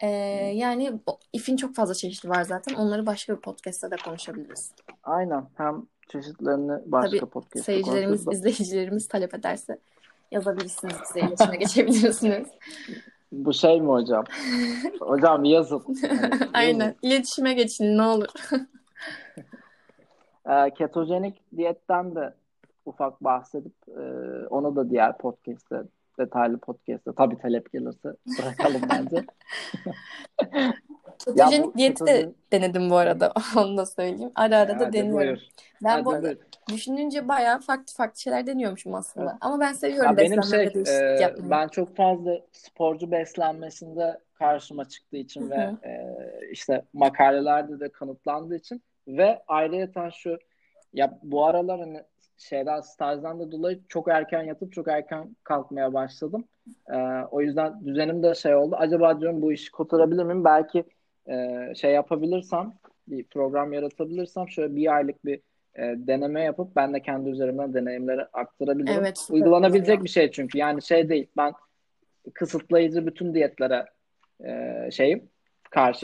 E, 0.00 0.08
yani 0.54 1.00
ifin 1.32 1.56
çok 1.56 1.74
fazla 1.74 1.94
çeşidi 1.94 2.28
var 2.28 2.42
zaten. 2.42 2.74
Onları 2.74 3.06
başka 3.06 3.36
bir 3.36 3.40
podcast'ta 3.40 3.90
da 3.90 3.96
konuşabiliriz. 3.96 4.72
aynen 5.02 5.46
hem 5.54 5.86
çeşitlerini 6.08 6.72
başka 6.86 7.18
Tabii 7.18 7.30
podcast'ta 7.30 7.62
seyircilerimiz, 7.72 8.24
konuşuruz. 8.24 8.38
izleyicilerimiz 8.48 9.08
talep 9.08 9.34
ederse 9.34 9.78
yazabilirsiniz. 10.30 10.94
Bize 11.08 11.20
iletişime 11.26 11.56
geçebilirsiniz. 11.64 12.48
Bu 13.32 13.52
şey 13.52 13.80
mi 13.80 13.88
hocam? 13.88 14.24
Hocam 15.00 15.44
yazın. 15.44 15.82
Aynen. 16.54 16.94
İletişime 17.02 17.54
geçin 17.54 17.98
ne 17.98 18.02
olur. 18.02 18.28
Ee, 20.48 20.70
ketojenik 20.78 21.42
diyetten 21.56 22.14
de 22.14 22.34
ufak 22.86 23.24
bahsedip 23.24 23.74
e, 23.88 24.00
onu 24.50 24.76
da 24.76 24.90
diğer 24.90 25.18
podcast'te 25.18 25.82
detaylı 26.18 26.58
podcast'te 26.58 27.12
tabii 27.16 27.38
talep 27.38 27.72
gelirse 27.72 28.08
bırakalım 28.38 28.80
bence. 28.90 29.24
Ketojenik 31.18 31.76
diyeti 31.76 32.06
de 32.06 32.10
ketojen- 32.10 32.32
denedim 32.52 32.90
bu 32.90 32.96
arada. 32.96 33.32
Onu 33.56 33.76
da 33.76 33.86
söyleyeyim. 33.86 34.32
Ara 34.34 34.58
ara 34.58 34.80
da 34.80 34.86
Hadi 34.86 34.92
deniyorum. 34.92 35.18
buyur. 35.20 35.38
Ben 35.84 36.04
bu 36.04 36.10
arada 36.10 36.34
düşününce 36.72 37.28
bayağı 37.28 37.60
farklı 37.60 37.94
farklı 37.94 38.20
şeyler 38.20 38.46
deniyormuşum 38.46 38.94
aslında. 38.94 39.30
Evet. 39.30 39.36
Ama 39.40 39.60
ben 39.60 39.72
seviyorum 39.72 40.10
Ya 40.10 40.16
benim 40.16 40.42
şey 40.42 40.72
e, 40.86 40.90
yapmayı. 41.22 41.50
ben 41.50 41.68
çok 41.68 41.96
fazla 41.96 42.40
sporcu 42.52 43.10
beslenmesinde 43.10 44.20
karşıma 44.34 44.84
çıktığı 44.88 45.16
için 45.16 45.42
Hı 45.42 45.50
ve 45.50 45.88
e, 45.88 46.16
işte 46.50 46.84
makalelerde 46.92 47.80
de 47.80 47.88
kanıtlandığı 47.88 48.56
için 48.56 48.82
ve 49.08 49.42
ayrıyeten 49.48 50.10
şu 50.10 50.38
ya 50.92 51.18
bu 51.22 51.46
aralar 51.46 51.80
hani 51.80 52.02
şeyden 52.38 52.80
stajdan 52.80 53.40
da 53.40 53.52
dolayı 53.52 53.80
çok 53.88 54.08
erken 54.08 54.42
yatıp 54.42 54.72
çok 54.72 54.88
erken 54.88 55.36
kalkmaya 55.44 55.94
başladım. 55.94 56.44
E, 56.90 56.96
o 57.30 57.40
yüzden 57.40 57.86
düzenim 57.86 58.22
de 58.22 58.34
şey 58.34 58.54
oldu. 58.54 58.76
Acaba 58.78 59.20
diyorum 59.20 59.42
bu 59.42 59.52
işi 59.52 59.70
kotarabilir 59.70 60.24
miyim? 60.24 60.44
Belki 60.44 60.84
e, 61.28 61.58
şey 61.74 61.92
yapabilirsem 61.92 62.74
bir 63.08 63.24
program 63.24 63.72
yaratabilirsem 63.72 64.48
şöyle 64.48 64.76
bir 64.76 64.94
aylık 64.94 65.24
bir 65.24 65.40
e, 65.78 65.94
deneme 65.96 66.42
yapıp 66.42 66.76
ben 66.76 66.94
de 66.94 67.02
kendi 67.02 67.30
üzerimden 67.30 67.74
deneyimleri 67.74 68.22
aktarabilirim. 68.32 68.94
Evet, 68.98 69.18
süper 69.18 69.34
Uygulanabilecek 69.34 70.04
bir 70.04 70.08
şey 70.08 70.30
çünkü. 70.30 70.58
Yani 70.58 70.82
şey 70.82 71.08
değil. 71.08 71.26
Ben 71.36 71.52
kısıtlayıcı 72.34 73.06
bütün 73.06 73.34
diyetlere 73.34 73.84
e, 74.44 74.90
şeyim. 74.90 75.28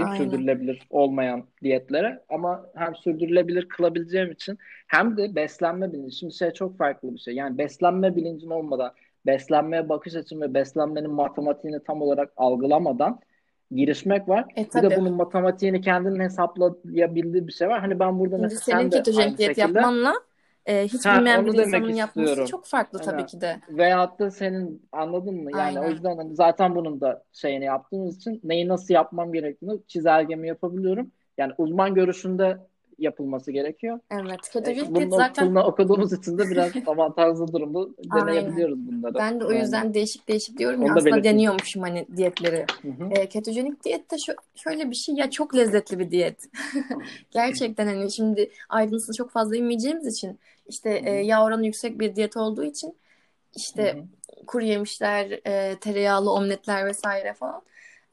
Aynen. 0.07 0.25
Sürdürülebilir 0.25 0.87
olmayan 0.91 1.45
diyetlere. 1.63 2.23
Ama 2.29 2.67
hem 2.75 2.95
sürdürülebilir 2.95 3.69
kılabileceğim 3.69 4.31
için 4.31 4.59
hem 4.87 5.17
de 5.17 5.35
beslenme 5.35 5.93
bilinci. 5.93 6.17
Şimdi 6.17 6.35
şey 6.35 6.51
çok 6.51 6.79
farklı 6.79 7.15
bir 7.15 7.19
şey. 7.19 7.35
Yani 7.35 7.59
beslenme 7.59 8.17
bilincin 8.17 8.51
olmadan 8.51 8.93
beslenmeye 9.27 9.89
bakış 9.89 10.15
açın 10.15 10.41
ve 10.41 10.55
beslenmenin 10.55 11.11
matematiğini 11.11 11.85
tam 11.85 12.03
olarak 12.03 12.33
algılamadan 12.37 13.21
girişmek 13.77 14.29
var. 14.29 14.47
E 14.57 14.69
Bir 14.75 14.83
tabii. 14.83 14.89
de 14.91 14.97
bunun 14.97 15.13
matematiğini 15.15 15.81
kendinin 15.81 16.21
hesaplayabildiği 16.21 17.47
bir 17.47 17.53
şey 17.53 17.69
var. 17.69 17.81
Hani 17.81 17.99
ben 17.99 18.19
burada 18.19 18.39
mesela 18.39 18.61
senin 18.61 18.91
diyet 18.91 19.11
şekilde 19.13 19.57
yapmanla 19.59 20.15
e, 20.67 20.89
hiç 20.89 21.05
Ha, 21.05 21.11
bilmeyen 21.11 21.47
bir 21.47 21.53
insanın 21.55 21.95
yapması 21.95 22.25
istiyorum. 22.25 22.45
çok 22.45 22.67
farklı 22.67 23.01
tabii 23.01 23.17
Aynen. 23.17 23.27
ki 23.27 23.41
de. 23.41 23.61
Veyahut 23.69 24.19
da 24.19 24.31
senin 24.31 24.89
anladın 24.93 25.35
mı? 25.35 25.53
Yani 25.53 25.81
o 25.81 25.83
Aynen. 25.83 25.91
yüzden 25.91 26.17
hani 26.17 26.35
zaten 26.37 26.75
bunun 26.75 27.01
da 27.01 27.25
şeyini 27.33 27.65
yaptığımız 27.65 28.17
için 28.17 28.41
neyi 28.45 28.69
nasıl 28.69 28.95
yapmam 28.95 29.33
gerektiğini 29.33 29.87
çizelgemi 29.87 30.49
yapabiliyorum. 30.49 31.13
Yani 31.39 31.53
uzman 31.59 31.95
görüşünde 31.95 32.59
yapılması 33.03 33.53
gerekiyor. 33.53 34.01
Evet. 34.11 34.41
E, 34.45 34.51
Ketojenik 34.53 34.95
bunun 34.95 35.11
zaten 35.11 35.43
okulunu 35.47 35.63
okuduğumuz 35.63 36.13
için 36.13 36.39
de 36.39 36.51
biraz 36.51 36.73
avantajlı 36.87 37.53
durumda 37.53 37.79
aynen. 38.11 38.27
deneyebiliyoruz 38.27 38.79
bunları. 38.89 39.15
Ben 39.15 39.41
de 39.41 39.45
o 39.45 39.51
Yani 39.51 39.61
yüzden 39.63 39.95
değişik 39.95 40.29
değişik 40.29 40.59
diyorum 40.59 40.83
ya 40.83 40.87
onu 40.87 40.95
da 40.95 40.99
aslında 40.99 41.25
deniyormuşum 41.25 41.83
hani 41.83 42.07
diyetleri. 42.17 42.67
Hı 42.83 42.89
hı. 42.89 43.09
E, 43.11 43.29
ketojenik 43.29 43.85
diyet 43.85 44.11
de 44.11 44.17
şö- 44.17 44.37
şöyle 44.55 44.91
bir 44.91 44.97
şey 44.97 45.15
ya 45.15 45.31
çok 45.31 45.57
lezzetli 45.57 45.99
bir 45.99 46.11
diyet. 46.11 46.49
Gerçekten 47.31 47.87
hani 47.87 48.13
şimdi 48.13 48.51
ayrıntısına 48.69 49.15
çok 49.15 49.31
fazla 49.31 49.57
inmeyeceğimiz 49.57 50.07
için 50.07 50.39
işte 50.69 51.03
Hı 51.03 51.09
e, 51.09 51.11
yağ 51.11 51.45
oranı 51.45 51.67
yüksek 51.67 52.01
bir 52.01 52.17
diyet 52.17 52.37
olduğu 52.37 52.65
için 52.65 52.97
işte 53.57 53.93
hı. 53.93 54.47
kuru 54.47 54.65
yemişler, 54.65 55.41
e, 55.47 55.77
tereyağlı 55.81 56.33
omletler 56.33 56.87
vesaire 56.87 57.35
falan. 57.35 57.63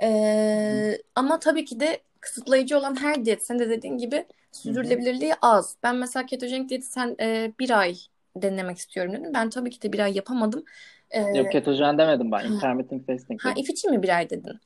Hı 0.02 0.06
hı. 0.06 0.10
E, 0.12 1.02
ama 1.15 1.39
tabii 1.39 1.65
ki 1.65 1.80
de 1.80 1.99
kısıtlayıcı 2.19 2.77
olan 2.77 3.01
her 3.01 3.25
diyet 3.25 3.45
sen 3.45 3.60
de 3.60 3.69
dediğin 3.69 3.97
gibi 3.97 4.25
sürdürülebilirliği 4.51 5.34
az. 5.41 5.75
Ben 5.84 5.95
mesela 5.95 6.25
ketojenik 6.25 6.69
diyeti 6.69 6.86
sen 6.86 7.15
e, 7.19 7.51
bir 7.60 7.79
ay 7.79 7.95
denemek 8.36 8.77
istiyorum 8.77 9.13
dedim. 9.13 9.32
Ben 9.34 9.49
tabii 9.49 9.69
ki 9.69 9.82
de 9.82 9.93
bir 9.93 9.99
ay 9.99 10.15
yapamadım. 10.15 10.63
E, 11.12 11.21
Yok 11.21 11.51
ketojen 11.51 11.97
demedim 11.97 12.32
ben. 12.32 12.39
ha, 12.39 12.45
Intermittent 12.55 13.05
fasting 13.08 13.41
ha 13.41 13.53
if 13.55 13.69
için 13.69 13.91
mi 13.91 14.03
bir 14.03 14.17
ay 14.17 14.29
dedin? 14.29 14.60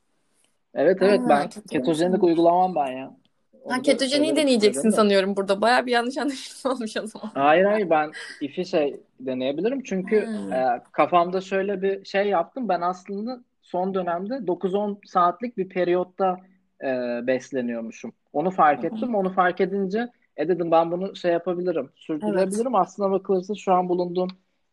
Evet 0.75 0.97
evet 1.01 1.19
Ha, 1.21 1.29
ben 1.29 1.41
ketojenik 1.49 1.69
ketojenik 1.69 2.23
uygulamam 2.23 2.75
ben 2.75 2.87
ya. 2.91 3.05
Ha 3.05 3.75
Onu 3.75 3.81
ketojeniği 3.81 4.27
söylerim 4.29 4.35
deneyeceksin 4.47 4.91
de. 4.91 4.95
sanıyorum 4.95 5.35
burada. 5.35 5.61
Baya 5.61 5.85
bir 5.85 5.91
yanlış 5.91 6.17
anlaşılma 6.21 6.75
olmuş 6.75 6.97
o 6.97 7.07
zaman. 7.07 7.31
Hayır 7.33 7.65
hayır 7.65 7.89
ben 7.89 8.11
ifi 8.41 8.65
şey 8.65 8.99
deneyebilirim. 9.19 9.83
Çünkü 9.83 10.25
Ha. 10.25 10.55
e, 10.77 10.81
kafamda 10.91 11.41
şöyle 11.41 11.81
bir 11.81 12.05
şey 12.05 12.27
yaptım. 12.27 12.69
Ben 12.69 12.81
aslında 12.81 13.39
son 13.61 13.93
dönemde 13.93 14.33
9-10 14.33 14.97
saatlik 15.07 15.57
bir 15.57 15.69
periyotta 15.69 16.37
e, 16.83 17.21
besleniyormuşum. 17.27 18.13
Onu 18.33 18.51
fark 18.51 18.83
ettim. 18.83 19.15
Onu 19.15 19.33
fark 19.33 19.61
edince 19.61 20.09
e 20.37 20.47
dedim 20.47 20.71
ben 20.71 20.91
bunu 20.91 21.15
şey 21.15 21.31
yapabilirim, 21.31 21.85
Evet. 21.85 21.93
sürdürebilirim. 21.95 22.75
Aslına 22.75 23.11
bakılırsa 23.11 23.55
şu 23.55 23.73
an 23.73 23.89
bulunduğum 23.89 24.27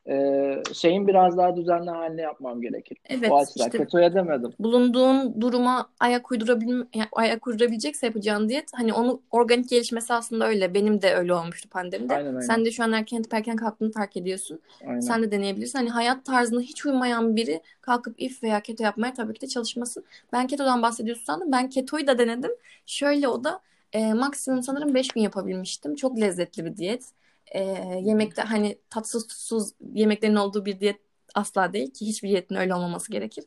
e, 0.09 0.63
şeyin 0.75 1.07
biraz 1.09 1.37
daha 1.37 1.57
düzenli 1.57 1.91
haline 1.91 2.23
yapmam 2.23 2.61
gerekir. 2.61 2.99
Evet 3.09 3.31
O 3.31 3.37
açıdan 3.37 3.67
işte 3.67 3.79
ketoya 3.79 4.15
demedim. 4.15 4.53
bulunduğun 4.59 5.41
duruma 5.41 5.89
ayak 6.01 6.31
uydurabil 6.33 6.69
yani 6.69 7.09
ayak 7.13 7.47
uydurabilecekse 7.47 8.07
yapacağın 8.07 8.49
diyet 8.49 8.71
hani 8.75 8.93
onu 8.93 9.21
organik 9.31 9.69
gelişmesi 9.69 10.15
aslında 10.15 10.49
öyle. 10.49 10.75
Benim 10.75 11.03
de 11.03 11.15
öyle 11.15 11.35
olmuştu 11.35 11.69
pandemide. 11.69 12.15
Aynen 12.15 12.27
aynen. 12.29 12.41
Sen 12.41 12.65
de 12.65 12.71
şu 12.71 12.83
an 12.85 12.93
erken 12.93 13.25
erken 13.33 13.57
kalktığını 13.57 13.93
fark 13.93 14.17
ediyorsun. 14.17 14.61
Aynen. 14.87 15.01
Sen 15.01 15.23
de 15.23 15.31
deneyebilirsin. 15.31 15.79
Hani 15.79 15.91
hayat 15.91 16.25
tarzına 16.25 16.61
hiç 16.61 16.87
uymayan 16.87 17.37
biri 17.37 17.61
kalkıp 17.81 18.15
if 18.23 18.43
veya 18.43 18.61
keto 18.61 18.85
yapmaya 18.85 19.15
tabii 19.15 19.35
ki 19.35 19.41
de 19.41 19.47
çalışmasın. 19.47 20.05
Ben 20.33 20.47
ketodan 20.47 20.83
bahsediyorsun 20.83 21.25
sandım. 21.25 21.53
Ben 21.53 21.69
ketoyu 21.69 22.07
da 22.07 22.19
denedim. 22.19 22.51
Şöyle 22.87 23.29
o 23.29 23.45
da 23.45 23.61
e, 23.93 24.15
maksimum 24.15 24.63
sanırım 24.63 24.95
5 24.95 25.09
gün 25.09 25.21
yapabilmiştim. 25.21 25.95
Çok 25.95 26.21
lezzetli 26.21 26.65
bir 26.65 26.77
diyet. 26.77 27.05
E, 27.51 27.63
yemekte 28.03 28.43
hani 28.43 28.79
tatsız 28.91 29.27
tutsuz 29.27 29.71
yemeklerin 29.95 30.37
olduğu 30.37 30.65
bir 30.65 30.81
diyet 30.81 31.01
asla 31.35 31.73
değil 31.73 31.91
ki 31.93 32.07
hiçbir 32.07 32.29
diyetin 32.29 32.55
öyle 32.55 32.75
olmaması 32.75 33.13
gerekir. 33.13 33.45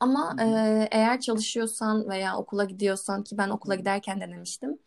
Ama 0.00 0.36
e, 0.40 0.44
eğer 0.90 1.20
çalışıyorsan 1.20 2.08
veya 2.08 2.36
okula 2.36 2.64
gidiyorsan 2.64 3.24
ki 3.24 3.38
ben 3.38 3.48
okula 3.50 3.74
giderken 3.74 4.20
denemiştim. 4.20 4.78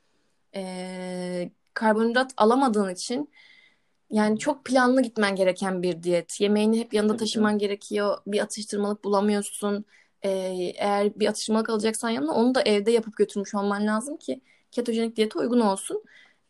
E, 0.55 1.51
karbonhidrat 1.73 2.33
alamadığın 2.37 2.89
için 2.89 3.29
yani 4.09 4.39
çok 4.39 4.65
planlı 4.65 5.01
gitmen 5.01 5.35
gereken 5.35 5.83
bir 5.83 6.03
diyet. 6.03 6.41
Yemeğini 6.41 6.79
hep 6.79 6.93
yanında 6.93 7.17
taşıman 7.17 7.57
gerekiyor. 7.57 8.17
Bir 8.27 8.39
atıştırmalık 8.39 9.03
bulamıyorsun. 9.03 9.85
E, 10.21 10.29
eğer 10.77 11.19
bir 11.19 11.27
atıştırmalık 11.27 11.69
alacaksan 11.69 12.09
yanına 12.09 12.33
onu 12.33 12.55
da 12.55 12.61
evde 12.61 12.91
yapıp 12.91 13.17
götürmüş 13.17 13.55
olman 13.55 13.87
lazım 13.87 14.17
ki 14.17 14.41
ketojenik 14.71 15.15
diyete 15.15 15.39
uygun 15.39 15.59
olsun. 15.59 16.03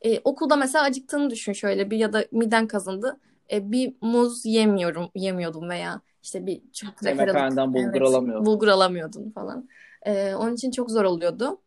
E, 0.05 0.19
okulda 0.23 0.55
mesela 0.55 0.83
acıktığını 0.83 1.29
düşün 1.29 1.53
şöyle 1.53 1.91
bir 1.91 1.97
ya 1.97 2.13
da 2.13 2.25
miden 2.31 2.67
kazındı. 2.67 3.19
E, 3.51 3.71
bir 3.71 3.93
muz 4.01 4.45
yemiyorum, 4.45 5.09
yemiyordum 5.15 5.69
veya 5.69 6.01
işte 6.23 6.45
bir 6.45 6.61
alıp 6.83 7.03
Yemekhaneden 7.05 7.73
bulgur 7.73 7.89
evet 7.89 8.01
alamıyorsun. 8.01 8.45
bulgur 8.45 8.67
alamıyordun 8.67 9.29
falan. 9.31 9.69
E, 10.05 10.35
onun 10.35 10.53
için 10.53 10.71
çok 10.71 10.91
zor 10.91 11.03
oluyordu. 11.03 11.57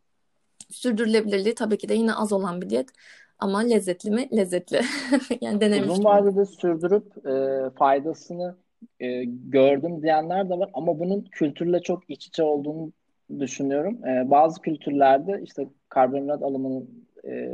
Sürdürülebilirliği 0.69 1.55
tabii 1.55 1.77
ki 1.77 1.89
de 1.89 1.93
yine 1.93 2.13
az 2.13 2.33
olan 2.33 2.61
bir 2.61 2.69
diyet 2.69 2.89
ama 3.39 3.59
lezzetli 3.59 4.11
mi? 4.11 4.29
Lezzetli. 4.37 4.81
Yani 5.41 5.55
Uzun 5.55 5.61
denemiştim. 5.61 6.05
vadede 6.05 6.45
sürdürüp 6.45 7.27
e, 7.27 7.69
faydasını 7.75 8.55
e, 8.99 9.23
gördüm 9.25 10.01
diyenler 10.01 10.49
de 10.49 10.59
var 10.59 10.69
ama 10.73 10.99
bunun 10.99 11.21
kültürle 11.21 11.81
çok 11.81 12.09
iç 12.09 12.27
içe 12.27 12.43
olduğunu 12.43 12.91
düşünüyorum. 13.39 14.05
E, 14.05 14.31
bazı 14.31 14.61
kültürlerde 14.61 15.41
işte 15.43 15.67
karbonhidrat 15.89 16.43
alımının 16.43 16.89
e, 17.25 17.49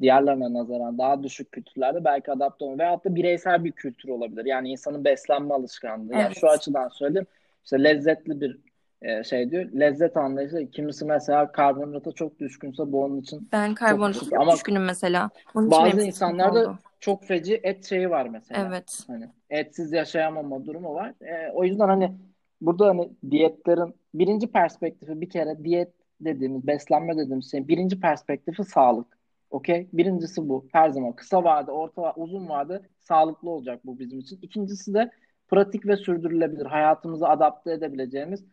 diğerlerine 0.00 0.52
nazaran 0.52 0.98
daha 0.98 1.22
düşük 1.22 1.52
kültürlerde 1.52 2.04
belki 2.04 2.32
adapte 2.32 2.64
olma 2.64 2.78
veyahut 2.78 3.04
da 3.04 3.14
bireysel 3.14 3.64
bir 3.64 3.72
kültür 3.72 4.08
olabilir. 4.08 4.44
Yani 4.44 4.68
insanın 4.70 5.04
beslenme 5.04 5.54
alışkanlığı. 5.54 6.12
Yani 6.12 6.34
şu 6.34 6.46
Evet. 6.46 6.58
açıdan 6.58 6.88
söyleyeyim 6.88 7.26
işte 7.64 7.84
lezzetli 7.84 8.40
bir 8.40 8.58
e, 9.02 9.24
şey 9.24 9.50
diyor. 9.50 9.64
Lezzet 9.72 10.16
anlayışı 10.16 10.70
kimisi 10.70 11.04
mesela 11.04 11.52
karbonhidrata 11.52 12.12
çok 12.12 12.38
düşkünse 12.38 12.92
bu 12.92 13.04
onun 13.04 13.20
için 13.20 13.48
Ben 13.52 13.68
çok 13.68 13.76
karbonhidrata 13.78 14.30
çok 14.30 14.40
ama 14.40 14.52
düşkünüm 14.52 14.84
mesela. 14.84 15.30
Onun 15.54 15.70
bazı 15.70 15.80
için 15.82 15.90
sıkıntı 15.90 16.06
insanlar 16.08 16.54
da 16.54 16.60
oldu. 16.60 16.78
çok 17.00 17.24
feci 17.24 17.60
et 17.62 17.84
şeyi 17.86 18.10
var 18.10 18.26
mesela. 18.26 18.66
Evet. 18.68 18.98
Hani 19.06 19.28
etsiz 19.50 19.92
yaşayamama 19.92 20.66
durumu 20.66 20.94
var. 20.94 21.14
E, 21.20 21.52
o 21.52 21.64
yüzden 21.64 21.88
hani 21.88 22.12
burada 22.60 22.88
hani 22.88 23.10
diyetlerin 23.30 23.94
birinci 24.14 24.46
perspektifi 24.46 25.20
bir 25.20 25.30
kere 25.30 25.64
diyet 25.64 25.92
dediğimiz, 26.20 26.66
beslenme 26.66 27.16
dediğimiz 27.16 27.50
şey 27.50 27.68
birinci 27.68 28.00
perspektifi 28.00 28.64
sağlık. 28.64 29.19
Okey? 29.50 29.88
Birincisi 29.92 30.48
bu. 30.48 30.66
Her 30.72 30.90
zaman 30.90 31.12
kısa 31.12 31.44
vade, 31.44 31.70
orta 31.70 32.14
uzun 32.16 32.48
vade 32.48 32.82
sağlıklı 32.98 33.50
olacak 33.50 33.80
bu 33.86 33.98
bizim 33.98 34.18
için. 34.18 34.38
İkincisi 34.42 34.94
de 34.94 35.10
pratik 35.48 35.86
ve 35.86 35.96
sürdürülebilir. 35.96 36.66
Hayatımıza 36.66 37.28
adapte 37.28 37.72
edebileceğimiz 37.72 38.44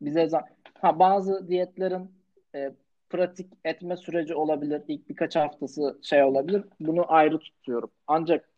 bize 0.00 0.28
ha, 0.80 0.98
bazı 0.98 1.48
diyetlerin 1.48 2.10
e, 2.54 2.72
pratik 3.10 3.52
etme 3.64 3.96
süreci 3.96 4.34
olabilir. 4.34 4.82
İlk 4.88 5.08
birkaç 5.08 5.36
haftası 5.36 5.98
şey 6.02 6.22
olabilir. 6.22 6.64
Bunu 6.80 7.12
ayrı 7.12 7.38
tutuyorum. 7.38 7.90
Ancak 8.06 8.48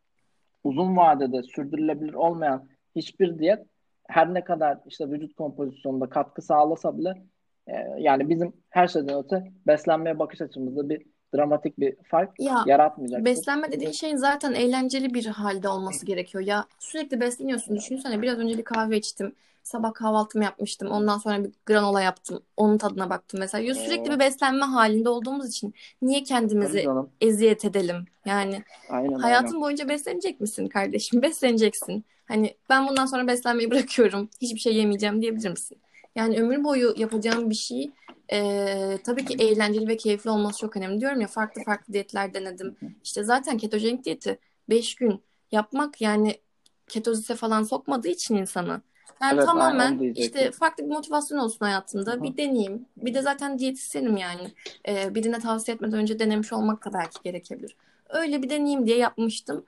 uzun 0.64 0.96
vadede 0.96 1.42
sürdürülebilir 1.42 2.14
olmayan 2.14 2.68
hiçbir 2.96 3.38
diyet 3.38 3.66
her 4.09 4.35
ne 4.35 4.44
kadar 4.44 4.78
işte 4.87 5.11
vücut 5.11 5.35
kompozisyonunda 5.35 6.09
katkı 6.09 6.42
sağlasa 6.42 6.98
bile 6.98 7.22
e, 7.66 7.72
yani 7.98 8.28
bizim 8.28 8.52
her 8.70 8.88
şeyden 8.88 9.24
öte 9.24 9.52
beslenmeye 9.66 10.18
bakış 10.18 10.40
açımızda 10.40 10.88
bir 10.88 11.02
dramatik 11.35 11.81
bir 11.81 11.97
fark 12.03 12.40
ya, 12.40 12.64
yaratmayacak. 12.66 13.25
Beslenme 13.25 13.73
dediğin 13.73 13.92
şeyin 13.92 14.16
zaten 14.16 14.53
eğlenceli 14.53 15.14
bir 15.14 15.27
halde 15.27 15.68
olması 15.68 16.07
gerekiyor. 16.07 16.44
Ya 16.44 16.66
sürekli 16.79 17.20
besleniyorsun. 17.20 17.77
Düşünsene 17.77 18.23
biraz 18.23 18.38
önce 18.38 18.59
bir 18.59 18.64
kahve 18.64 18.97
içtim. 18.97 19.33
Sabah 19.62 19.94
kahvaltımı 19.94 20.44
yapmıştım. 20.44 20.90
Ondan 20.90 21.18
sonra 21.18 21.44
bir 21.44 21.51
granola 21.66 22.03
yaptım. 22.03 22.42
Onun 22.57 22.79
tadına 22.79 23.11
baktım 23.11 23.40
mesela. 23.40 23.64
Ya 23.64 23.75
sürekli 23.75 24.11
bir 24.11 24.18
beslenme 24.18 24.64
halinde 24.64 25.09
olduğumuz 25.09 25.49
için 25.49 25.75
niye 26.03 26.23
kendimizi 26.23 26.87
eziyet 27.20 27.64
edelim? 27.64 28.05
Yani 28.27 28.62
aynen, 28.88 29.18
hayatın 29.18 29.49
aynen. 29.49 29.61
boyunca 29.61 29.88
beslenecek 29.88 30.40
misin 30.40 30.68
kardeşim? 30.68 31.23
Besleneceksin. 31.23 32.05
Hani 32.25 32.55
ben 32.70 32.88
bundan 32.88 33.07
sonra 33.07 33.27
beslenmeyi 33.27 33.70
bırakıyorum. 33.70 34.31
Hiçbir 34.40 34.61
şey 34.61 34.77
yemeyeceğim 34.77 35.23
diyebilir 35.23 35.51
misin? 35.51 35.79
Yani 36.16 36.40
ömür 36.40 36.64
boyu 36.64 36.94
yapacağım 36.96 37.50
bir 37.50 37.55
şey 37.55 37.90
e, 38.33 38.98
tabii 39.05 39.24
ki 39.24 39.35
eğlenceli 39.38 39.88
ve 39.88 39.96
keyifli 39.96 40.31
olması 40.31 40.59
çok 40.59 40.77
önemli. 40.77 41.00
Diyorum 41.00 41.20
ya 41.20 41.27
farklı 41.27 41.62
farklı 41.62 41.92
diyetler 41.92 42.35
denedim. 42.35 42.77
İşte 43.05 43.24
zaten 43.24 43.59
ketojenik 43.59 44.05
diyeti 44.05 44.38
5 44.68 44.94
gün 44.94 45.22
yapmak 45.53 46.00
yani 46.00 46.40
ketozise 46.88 47.35
falan 47.35 47.62
sokmadığı 47.62 48.09
için 48.09 48.35
insanı. 48.35 48.83
Yani 49.22 49.35
evet, 49.35 49.46
tamamen 49.46 49.98
işte 49.98 50.50
farklı 50.50 50.85
bir 50.85 50.88
motivasyon 50.88 51.38
olsun 51.38 51.64
hayatımda. 51.64 52.12
Hı-hı. 52.12 52.22
Bir 52.22 52.37
deneyeyim. 52.37 52.87
Bir 52.96 53.14
de 53.14 53.22
zaten 53.22 53.59
diyetisyenim 53.59 54.16
yani. 54.16 54.53
Ee, 54.88 55.14
birine 55.14 55.38
tavsiye 55.38 55.74
etmeden 55.74 55.98
önce 55.98 56.18
denemiş 56.18 56.53
olmak 56.53 56.85
da 56.85 56.92
belki 56.92 57.18
gerekebilir. 57.24 57.77
Öyle 58.09 58.42
bir 58.42 58.50
deneyeyim 58.50 58.87
diye 58.87 58.98
yapmıştım. 58.98 59.64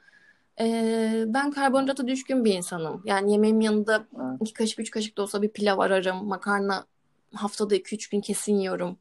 Ee, 0.61 1.25
ben 1.27 1.51
karbonhidrata 1.51 2.09
düşkün 2.09 2.45
bir 2.45 2.55
insanım. 2.55 3.03
Yani 3.05 3.33
yemeğim 3.33 3.61
yanında 3.61 4.07
evet. 4.17 4.41
iki 4.41 4.53
kaşık 4.53 4.81
üç 4.81 4.91
kaşık 4.91 5.17
da 5.17 5.23
olsa 5.23 5.43
bir 5.43 5.49
pilav 5.49 5.79
ararım. 5.79 6.27
Makarna 6.27 6.85
haftada 7.35 7.75
iki 7.75 7.95
üç 7.95 8.09
gün 8.09 8.21
kesin 8.21 8.55
yiyorum. 8.55 8.99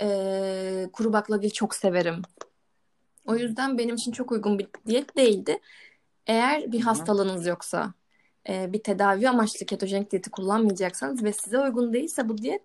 Ee, 0.00 0.88
kuru 0.92 1.12
baklagil 1.12 1.50
çok 1.50 1.74
severim. 1.74 2.22
O 3.26 3.36
yüzden 3.36 3.78
benim 3.78 3.94
için 3.94 4.12
çok 4.12 4.32
uygun 4.32 4.58
bir 4.58 4.68
diyet 4.86 5.16
değildi. 5.16 5.60
Eğer 6.26 6.72
bir 6.72 6.80
hastalığınız 6.80 7.46
yoksa, 7.46 7.94
e, 8.48 8.72
bir 8.72 8.82
tedavi 8.82 9.28
amaçlı 9.28 9.66
ketojenik 9.66 10.10
diyeti 10.10 10.30
kullanmayacaksanız 10.30 11.24
ve 11.24 11.32
size 11.32 11.58
uygun 11.58 11.92
değilse 11.92 12.28
bu 12.28 12.38
diyet 12.38 12.62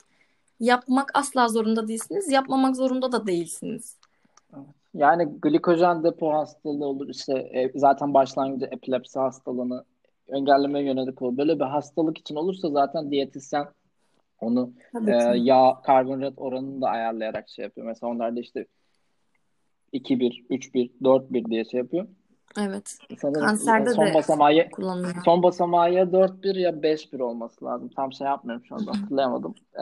yapmak 0.60 1.12
asla 1.14 1.48
zorunda 1.48 1.88
değilsiniz. 1.88 2.32
Yapmamak 2.32 2.76
zorunda 2.76 3.12
da 3.12 3.28
değilsiniz. 3.28 3.96
Yani 4.94 5.40
glikojen 5.42 6.04
depo 6.04 6.34
hastalığı 6.34 6.86
olur 6.86 7.10
işte 7.10 7.34
e, 7.34 7.72
zaten 7.76 8.14
başlangıcı 8.14 8.66
epilepsi 8.66 9.20
hastalığını 9.20 9.84
engellemeye 10.28 10.86
yönelik 10.86 11.22
olur. 11.22 11.38
Böyle 11.38 11.60
bir 11.60 11.66
hastalık 11.66 12.18
için 12.18 12.36
olursa 12.36 12.70
zaten 12.70 13.12
diyetisyen 13.12 13.68
onu 14.40 14.72
e, 15.08 15.12
yağ 15.38 15.82
karbonhidrat 15.84 16.34
oranını 16.38 16.82
da 16.82 16.88
ayarlayarak 16.88 17.50
şey 17.50 17.64
yapıyor. 17.64 17.88
Mesela 17.88 18.12
onlar 18.12 18.36
da 18.36 18.40
işte 18.40 18.66
2-1, 19.94 20.48
3-1, 20.50 20.92
4-1 21.02 21.50
diye 21.50 21.66
şey 21.66 21.78
yapıyor. 21.78 22.08
Evet. 22.60 22.98
Sanırım 23.22 23.42
Kanserde 23.42 23.90
son 23.90 24.06
de 24.06 24.14
basamağı, 24.14 24.70
kullanılıyor. 24.70 25.16
Son 25.26 25.44
basamağı 25.44 25.94
ya 25.94 26.04
4-1 26.04 26.60
ya 26.60 26.70
5-1 26.70 27.22
olması 27.22 27.66
lazım. 27.66 27.90
Tam 27.96 28.14
şey 28.14 28.28
yapmıyorum 28.28 28.66
şu 28.66 28.76
anda 28.76 28.92
hatırlayamadım. 28.92 29.56
Ee, 29.76 29.82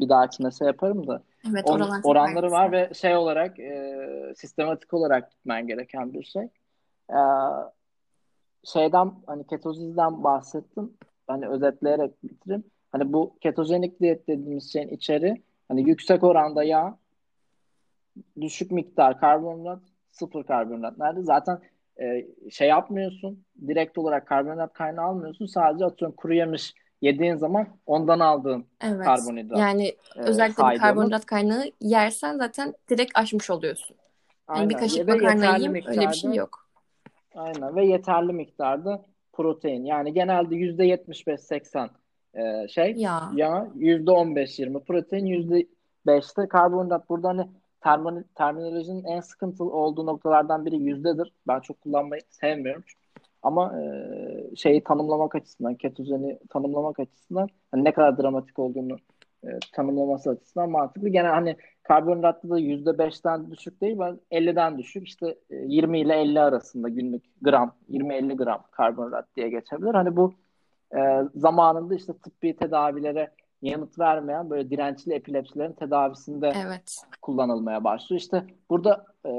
bir 0.00 0.08
dahakine 0.08 0.50
şey 0.50 0.66
yaparım 0.66 1.06
da. 1.06 1.22
Evet, 1.50 1.64
On, 1.66 2.00
oranları 2.02 2.50
var 2.50 2.72
ve 2.72 2.94
şey 2.94 3.16
olarak 3.16 3.58
e, 3.58 4.32
sistematik 4.36 4.94
olarak 4.94 5.30
gitmen 5.30 5.66
gereken 5.66 6.12
bir 6.12 6.22
şey. 6.22 6.48
Ee, 7.10 7.16
şeyden 8.64 9.12
hani 9.26 9.46
ketozizden 9.46 10.24
bahsettim. 10.24 10.92
Hani 11.26 11.48
özetleyerek 11.48 12.22
bitireyim. 12.24 12.64
Hani 12.92 13.12
bu 13.12 13.36
ketojenik 13.40 14.00
diyet 14.00 14.28
dediğimiz 14.28 14.72
şeyin 14.72 14.88
içeri 14.88 15.42
hani 15.68 15.88
yüksek 15.88 16.24
oranda 16.24 16.64
yağ, 16.64 16.98
düşük 18.40 18.70
miktar 18.70 19.20
karbonhidrat, 19.20 19.82
sıfır 20.08 20.44
karbonhidrat. 20.44 20.98
Nerede? 20.98 21.22
Zaten 21.22 21.60
e, 22.00 22.26
şey 22.50 22.68
yapmıyorsun. 22.68 23.44
Direkt 23.66 23.98
olarak 23.98 24.26
karbonhidrat 24.26 24.72
kaynağı 24.72 25.04
almıyorsun. 25.06 25.46
Sadece 25.46 25.84
atıyorum 25.84 26.16
kuru 26.16 26.34
yemiş 26.34 26.74
yediğin 27.06 27.36
zaman 27.36 27.66
ondan 27.86 28.20
aldığın 28.20 28.64
evet. 28.80 29.04
karbonhidrat. 29.04 29.58
Yani 29.58 29.86
e, 30.16 30.20
özellikle 30.20 30.70
bir 30.70 30.78
karbonhidrat 30.78 31.26
kaynağı 31.26 31.64
yersen 31.80 32.36
zaten 32.36 32.74
direkt 32.90 33.18
aşmış 33.18 33.50
oluyorsun. 33.50 33.96
Yani 34.48 34.58
Aynen. 34.58 34.70
bir 34.70 34.74
kaşık 34.74 35.08
makarna 35.08 35.46
yiyeyim 35.46 35.72
miktarda, 35.72 36.00
öyle 36.00 36.10
bir 36.10 36.14
şey 36.14 36.34
yok. 36.34 36.68
Aynen 37.34 37.76
ve 37.76 37.86
yeterli 37.86 38.32
miktarda 38.32 39.04
protein. 39.32 39.84
Yani 39.84 40.12
genelde 40.12 40.54
%75-80 40.54 41.88
e, 42.34 42.68
şey 42.68 42.92
ya. 42.92 43.30
yağ, 43.34 43.68
%15-20 43.76 44.84
protein, 44.84 45.26
%5'te 46.06 46.48
karbonhidrat. 46.48 47.08
Burada 47.08 47.28
hani 47.28 47.46
termin, 47.80 48.26
terminolojinin 48.34 49.04
en 49.04 49.20
sıkıntılı 49.20 49.72
olduğu 49.72 50.06
noktalardan 50.06 50.66
biri 50.66 50.76
yüzdedir. 50.76 51.32
Ben 51.48 51.60
çok 51.60 51.80
kullanmayı 51.80 52.22
sevmiyorum. 52.30 52.84
Ama 53.46 53.80
e, 53.80 54.56
şeyi 54.56 54.84
tanımlamak 54.84 55.34
açısından, 55.34 55.74
ketozeni 55.74 56.38
tanımlamak 56.50 57.00
açısından 57.00 57.48
hani 57.70 57.84
ne 57.84 57.92
kadar 57.92 58.18
dramatik 58.18 58.58
olduğunu 58.58 58.96
e, 59.44 59.48
tanımlaması 59.72 60.30
açısından 60.30 60.70
mantıklı. 60.70 61.08
Gene 61.08 61.28
hani 61.28 61.56
karbonhidratta 61.82 62.50
da 62.50 62.58
yüzde 62.58 62.98
beşten 62.98 63.50
düşük 63.50 63.80
değil, 63.80 63.98
ben 63.98 64.20
50'den 64.30 64.78
düşük. 64.78 65.08
İşte 65.08 65.26
e, 65.50 65.56
20 65.56 66.00
ile 66.00 66.14
50 66.14 66.40
arasında 66.40 66.88
günlük 66.88 67.24
gram, 67.42 67.72
20-50 67.90 68.36
gram 68.36 68.64
karbonhidrat 68.70 69.36
diye 69.36 69.48
geçebilir. 69.48 69.94
Hani 69.94 70.16
bu 70.16 70.34
e, 70.96 71.22
zamanında 71.34 71.94
işte 71.94 72.12
tıbbi 72.12 72.56
tedavilere 72.56 73.30
yanıt 73.62 73.98
vermeyen 73.98 74.50
böyle 74.50 74.70
dirençli 74.70 75.14
epilepsilerin 75.14 75.72
tedavisinde 75.72 76.52
evet. 76.66 76.96
kullanılmaya 77.22 77.84
başlıyor. 77.84 78.20
İşte 78.20 78.44
burada 78.70 79.06
e, 79.26 79.30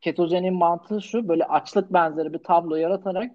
ketojenin 0.00 0.54
mantığı 0.54 1.02
şu 1.02 1.28
böyle 1.28 1.44
açlık 1.44 1.92
benzeri 1.92 2.32
bir 2.32 2.38
tablo 2.38 2.76
yaratarak 2.76 3.30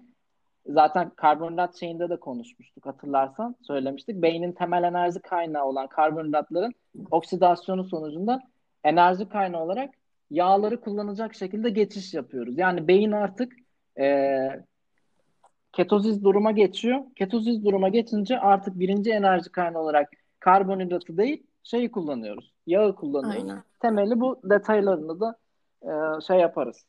zaten 0.72 1.10
karbonhidrat 1.10 1.76
şeyinde 1.76 2.10
de 2.10 2.16
konuşmuştuk 2.16 2.86
hatırlarsan 2.86 3.56
söylemiştik. 3.62 4.22
Beynin 4.22 4.52
temel 4.52 4.82
enerji 4.82 5.20
kaynağı 5.20 5.64
olan 5.64 5.86
karbonhidratların 5.86 6.74
oksidasyonu 7.10 7.84
sonucunda 7.84 8.40
enerji 8.84 9.28
kaynağı 9.28 9.62
olarak 9.62 9.94
yağları 10.30 10.80
kullanacak 10.80 11.34
şekilde 11.34 11.70
geçiş 11.70 12.14
yapıyoruz. 12.14 12.58
Yani 12.58 12.88
beyin 12.88 13.12
artık 13.12 13.52
e, 14.00 14.36
ketozis 15.72 16.22
duruma 16.22 16.52
geçiyor. 16.52 17.00
Ketozis 17.16 17.64
duruma 17.64 17.88
geçince 17.88 18.40
artık 18.40 18.78
birinci 18.78 19.10
enerji 19.10 19.52
kaynağı 19.52 19.82
olarak 19.82 20.08
karbonhidratı 20.40 21.16
değil 21.16 21.46
şeyi 21.62 21.90
kullanıyoruz. 21.90 22.52
Yağı 22.66 22.94
kullanıyoruz. 22.94 23.42
Aynen. 23.42 23.62
Temeli 23.80 24.20
bu 24.20 24.40
detaylarını 24.44 25.20
da 25.20 25.36
e, 25.82 26.20
şey 26.20 26.38
yaparız. 26.38 26.84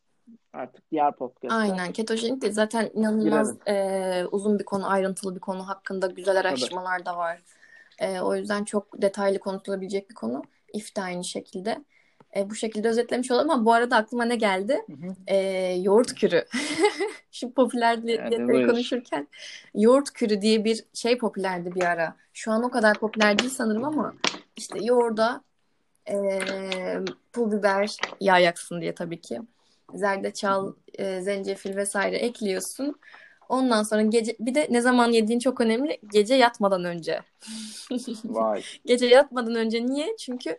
Artık 0.53 0.91
diğer 0.91 1.15
podcast'ta. 1.15 1.55
Aynen. 1.55 1.91
Ketojenik 1.91 2.41
de 2.41 2.51
zaten 2.51 2.89
inanılmaz 2.93 3.57
e, 3.67 4.25
uzun 4.31 4.60
bir 4.60 4.63
konu, 4.63 4.89
ayrıntılı 4.89 5.36
bir 5.36 5.39
konu. 5.39 5.67
Hakkında 5.67 6.07
güzel 6.07 6.39
araştırmalar 6.39 6.97
Tabii. 6.97 7.05
da 7.05 7.17
var. 7.17 7.41
E, 7.99 8.21
o 8.21 8.36
yüzden 8.36 8.63
çok 8.63 9.01
detaylı 9.01 9.39
konuşulabilecek 9.39 10.10
bir 10.10 10.15
konu. 10.15 10.43
İF 10.73 10.95
de 10.95 11.01
aynı 11.01 11.23
şekilde. 11.23 11.84
E, 12.36 12.49
bu 12.49 12.55
şekilde 12.55 12.88
özetlemiş 12.88 13.31
olalım 13.31 13.49
ama 13.49 13.65
bu 13.65 13.73
arada 13.73 13.97
aklıma 13.97 14.25
ne 14.25 14.36
geldi? 14.36 14.81
Hı 14.88 15.07
hı. 15.07 15.15
E, 15.27 15.36
yoğurt 15.81 16.13
kürü. 16.13 16.45
Şu 17.31 17.53
popüler 17.53 18.03
diyetleri 18.03 18.67
konuşurken 18.67 19.27
yoğurt 19.75 20.12
kürü 20.12 20.41
diye 20.41 20.63
bir 20.63 20.84
şey 20.93 21.17
popülerdi 21.17 21.75
bir 21.75 21.84
ara. 21.84 22.15
Şu 22.34 22.51
an 22.51 22.63
o 22.63 22.71
kadar 22.71 22.99
popüler 22.99 23.39
değil 23.39 23.49
sanırım 23.49 23.84
ama 23.84 24.13
işte 24.57 24.79
yoğurda 24.81 25.41
e, 26.10 26.39
pul 27.34 27.51
biber 27.51 27.97
yağ 28.19 28.39
yaksın 28.39 28.81
diye 28.81 28.95
tabii 28.95 29.21
ki. 29.21 29.41
Zerdeçal, 29.93 30.73
e, 30.97 31.21
zencefil 31.21 31.75
vesaire 31.75 32.17
ekliyorsun. 32.17 32.95
Ondan 33.49 33.84
sonra 33.84 34.01
gece 34.01 34.36
bir 34.39 34.56
de 34.56 34.67
ne 34.69 34.82
zaman 34.82 35.12
yediğin 35.12 35.39
çok 35.39 35.62
önemli. 35.62 35.99
Gece 36.12 36.36
yatmadan 36.36 36.84
önce. 36.84 37.19
Vay. 38.23 38.62
gece 38.86 39.06
yatmadan 39.06 39.56
önce 39.56 39.86
niye? 39.86 40.15
Çünkü 40.17 40.58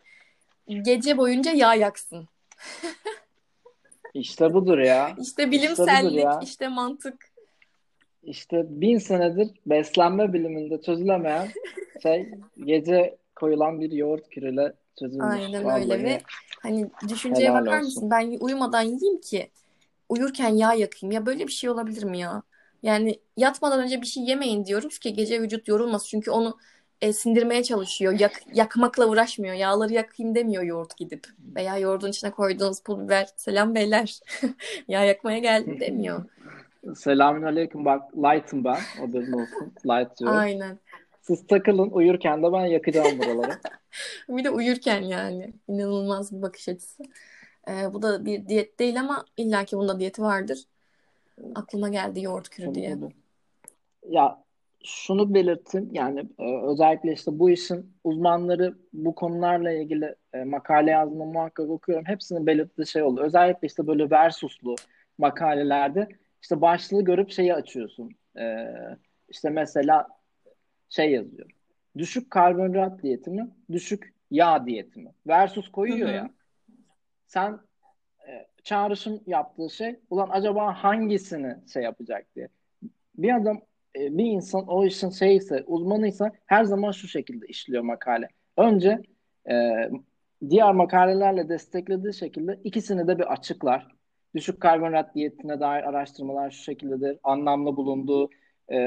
gece 0.69 1.17
boyunca 1.17 1.53
yağ 1.53 1.75
yaksın. 1.75 2.29
İşte 4.15 4.55
budur 4.55 4.79
ya. 4.79 5.17
İşte 5.21 5.51
bilimsellik, 5.51 6.17
işte, 6.19 6.39
işte 6.43 6.69
mantık. 6.69 7.33
İşte 8.23 8.65
bin 8.69 8.99
senedir 8.99 9.51
beslenme 9.67 10.33
biliminde 10.33 10.83
çözülemeyen 10.83 11.49
şey 12.03 12.31
gece 12.65 13.17
koyulan 13.43 13.81
bir 13.81 13.93
yoğurt 13.93 14.29
kürüyle 14.29 14.73
çözülmüş. 14.99 15.41
Aynen 15.41 15.65
Vallahi 15.65 15.83
öyle 15.83 16.05
ve 16.05 16.21
hani 16.61 16.91
düşünceye 17.09 17.53
bakar 17.53 17.79
olsun. 17.79 17.85
mısın? 17.85 18.11
Ben 18.11 18.37
uyumadan 18.41 18.83
yiyeyim 18.83 19.21
ki 19.21 19.51
uyurken 20.09 20.49
yağ 20.49 20.73
yakayım. 20.75 21.13
Ya 21.13 21.27
böyle 21.27 21.47
bir 21.47 21.53
şey 21.53 21.71
olabilir 21.71 22.05
mi 22.05 22.19
ya? 22.19 22.43
Yani 22.83 23.21
yatmadan 23.37 23.81
önce 23.81 24.01
bir 24.01 24.07
şey 24.07 24.23
yemeyin 24.23 24.65
diyoruz 24.65 24.99
ki 24.99 25.13
gece 25.13 25.43
vücut 25.43 25.69
yorulmasın. 25.69 26.09
Çünkü 26.09 26.31
onu 26.31 26.59
e, 27.01 27.13
sindirmeye 27.13 27.63
çalışıyor. 27.63 28.21
Yak, 28.21 28.43
yakmakla 28.55 29.07
uğraşmıyor. 29.07 29.55
Yağları 29.55 29.93
yakayım 29.93 30.35
demiyor 30.35 30.63
yoğurt 30.63 30.97
gidip. 30.97 31.27
Veya 31.55 31.79
yoğurdun 31.79 32.09
içine 32.09 32.31
koyduğunuz 32.31 32.83
pul 32.83 33.05
biber 33.05 33.29
selam 33.37 33.75
beyler. 33.75 34.21
Yağ 34.89 35.05
yakmaya 35.05 35.39
geldim 35.39 35.81
demiyor. 35.81 36.25
Selamün 36.97 37.43
aleyküm 37.43 37.85
bak 37.85 38.17
light'ım 38.17 38.65
ben. 38.65 38.79
O 39.03 39.13
benim 39.13 39.35
olsun. 39.35 39.73
Light 39.87 40.19
diyor. 40.19 40.37
Aynen. 40.37 40.79
Siz 41.23 41.47
takılın 41.47 41.91
uyurken 41.91 42.43
de 42.43 42.53
ben 42.53 42.67
yakacağım 42.67 43.19
buraları. 43.19 43.59
bir 44.29 44.45
de 44.45 44.51
uyurken 44.51 45.03
yani. 45.03 45.53
inanılmaz 45.69 46.37
bir 46.37 46.43
bakış 46.43 46.69
açısı. 46.69 47.03
Ee, 47.69 47.95
bu 47.95 48.03
da 48.03 48.25
bir 48.25 48.49
diyet 48.49 48.79
değil 48.79 49.01
ama 49.01 49.25
illaki 49.37 49.77
bunda 49.77 50.01
diyeti 50.01 50.23
vardır. 50.23 50.65
Aklıma 51.55 51.89
geldi 51.89 52.23
yoğurt 52.23 52.49
kürü 52.49 52.75
diye. 52.75 52.97
Ya 54.09 54.43
şunu 54.85 55.35
belirttim 55.35 55.89
yani 55.93 56.21
e, 56.39 56.67
özellikle 56.67 57.13
işte 57.13 57.39
bu 57.39 57.51
işin 57.51 57.93
uzmanları 58.05 58.75
bu 58.93 59.15
konularla 59.15 59.73
ilgili 59.73 60.15
e, 60.33 60.45
makale 60.45 60.91
yazdığında 60.91 61.25
muhakkak 61.25 61.71
okuyorum. 61.71 62.05
Hepsinin 62.07 62.47
belirttiği 62.47 62.87
şey 62.87 63.03
oldu. 63.03 63.21
Özellikle 63.21 63.67
işte 63.67 63.87
böyle 63.87 64.11
versuslu 64.11 64.75
makalelerde 65.19 66.09
işte 66.43 66.61
başlığı 66.61 67.05
görüp 67.05 67.31
şeyi 67.31 67.55
açıyorsun. 67.55 68.11
E, 68.39 68.67
işte 69.29 69.51
mesela 69.51 70.09
şey 70.93 71.11
yazıyor. 71.11 71.51
Düşük 71.99 72.31
karbonhidrat 72.31 73.03
diyeti 73.03 73.31
mi? 73.31 73.51
Düşük 73.73 74.15
yağ 74.31 74.67
diyeti 74.67 75.01
mi? 75.01 75.11
Versus 75.27 75.69
koyuyor 75.69 76.09
Hı-hı. 76.09 76.17
ya. 76.17 76.31
Sen 77.27 77.59
e, 78.29 78.47
çağrışım 78.65 79.21
yaptığı 79.27 79.71
şey 79.71 80.01
ulan 80.11 80.29
acaba 80.33 80.75
hangisini 80.75 81.57
şey 81.73 81.83
yapacak 81.83 82.27
diye. 82.37 82.49
Bir 83.15 83.37
adam 83.37 83.61
e, 83.97 84.19
bir 84.19 84.25
insan 84.25 84.69
o 84.69 84.87
işin 84.87 85.11
şeyse 85.11 85.65
uzmanıysa 85.67 86.33
her 86.47 86.65
zaman 86.65 86.91
şu 86.91 87.09
şekilde 87.09 87.47
işliyor 87.47 87.83
makale. 87.83 88.29
Önce 88.57 89.03
e, 89.51 89.55
diğer 90.51 90.73
makalelerle 90.73 91.49
desteklediği 91.49 92.15
şekilde 92.15 92.61
ikisini 92.65 93.07
de 93.09 93.19
bir 93.19 93.33
açıklar. 93.33 93.89
Düşük 94.35 94.61
karbonhidrat 94.61 95.15
diyetine 95.15 95.61
dair 95.61 95.83
araştırmalar 95.83 96.51
şu 96.51 96.63
şekildedir. 96.63 97.19
Anlamlı 97.23 97.77
bulunduğu 97.77 98.31
e, 98.73 98.79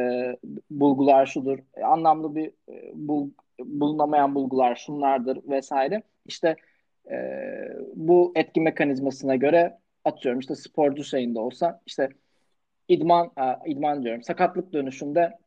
bulgular 0.69 1.25
şudur. 1.25 1.59
E, 1.77 1.83
anlamlı 1.83 2.35
bir 2.35 2.47
e, 2.69 2.91
bul, 2.93 3.29
bulunamayan 3.59 4.35
bulgular 4.35 4.75
şunlardır 4.75 5.49
vesaire. 5.49 6.03
İşte 6.25 6.55
e, 7.11 7.17
bu 7.95 8.33
etki 8.35 8.61
mekanizmasına 8.61 9.35
göre 9.35 9.77
atıyorum 10.05 10.39
işte 10.39 10.55
sporcu 10.55 11.03
şeyinde 11.03 11.39
olsa 11.39 11.81
işte 11.85 12.09
idman 12.87 13.31
e, 13.37 13.71
idman 13.71 14.03
diyorum 14.03 14.23
sakatlık 14.23 14.73
dönüşünde 14.73 15.37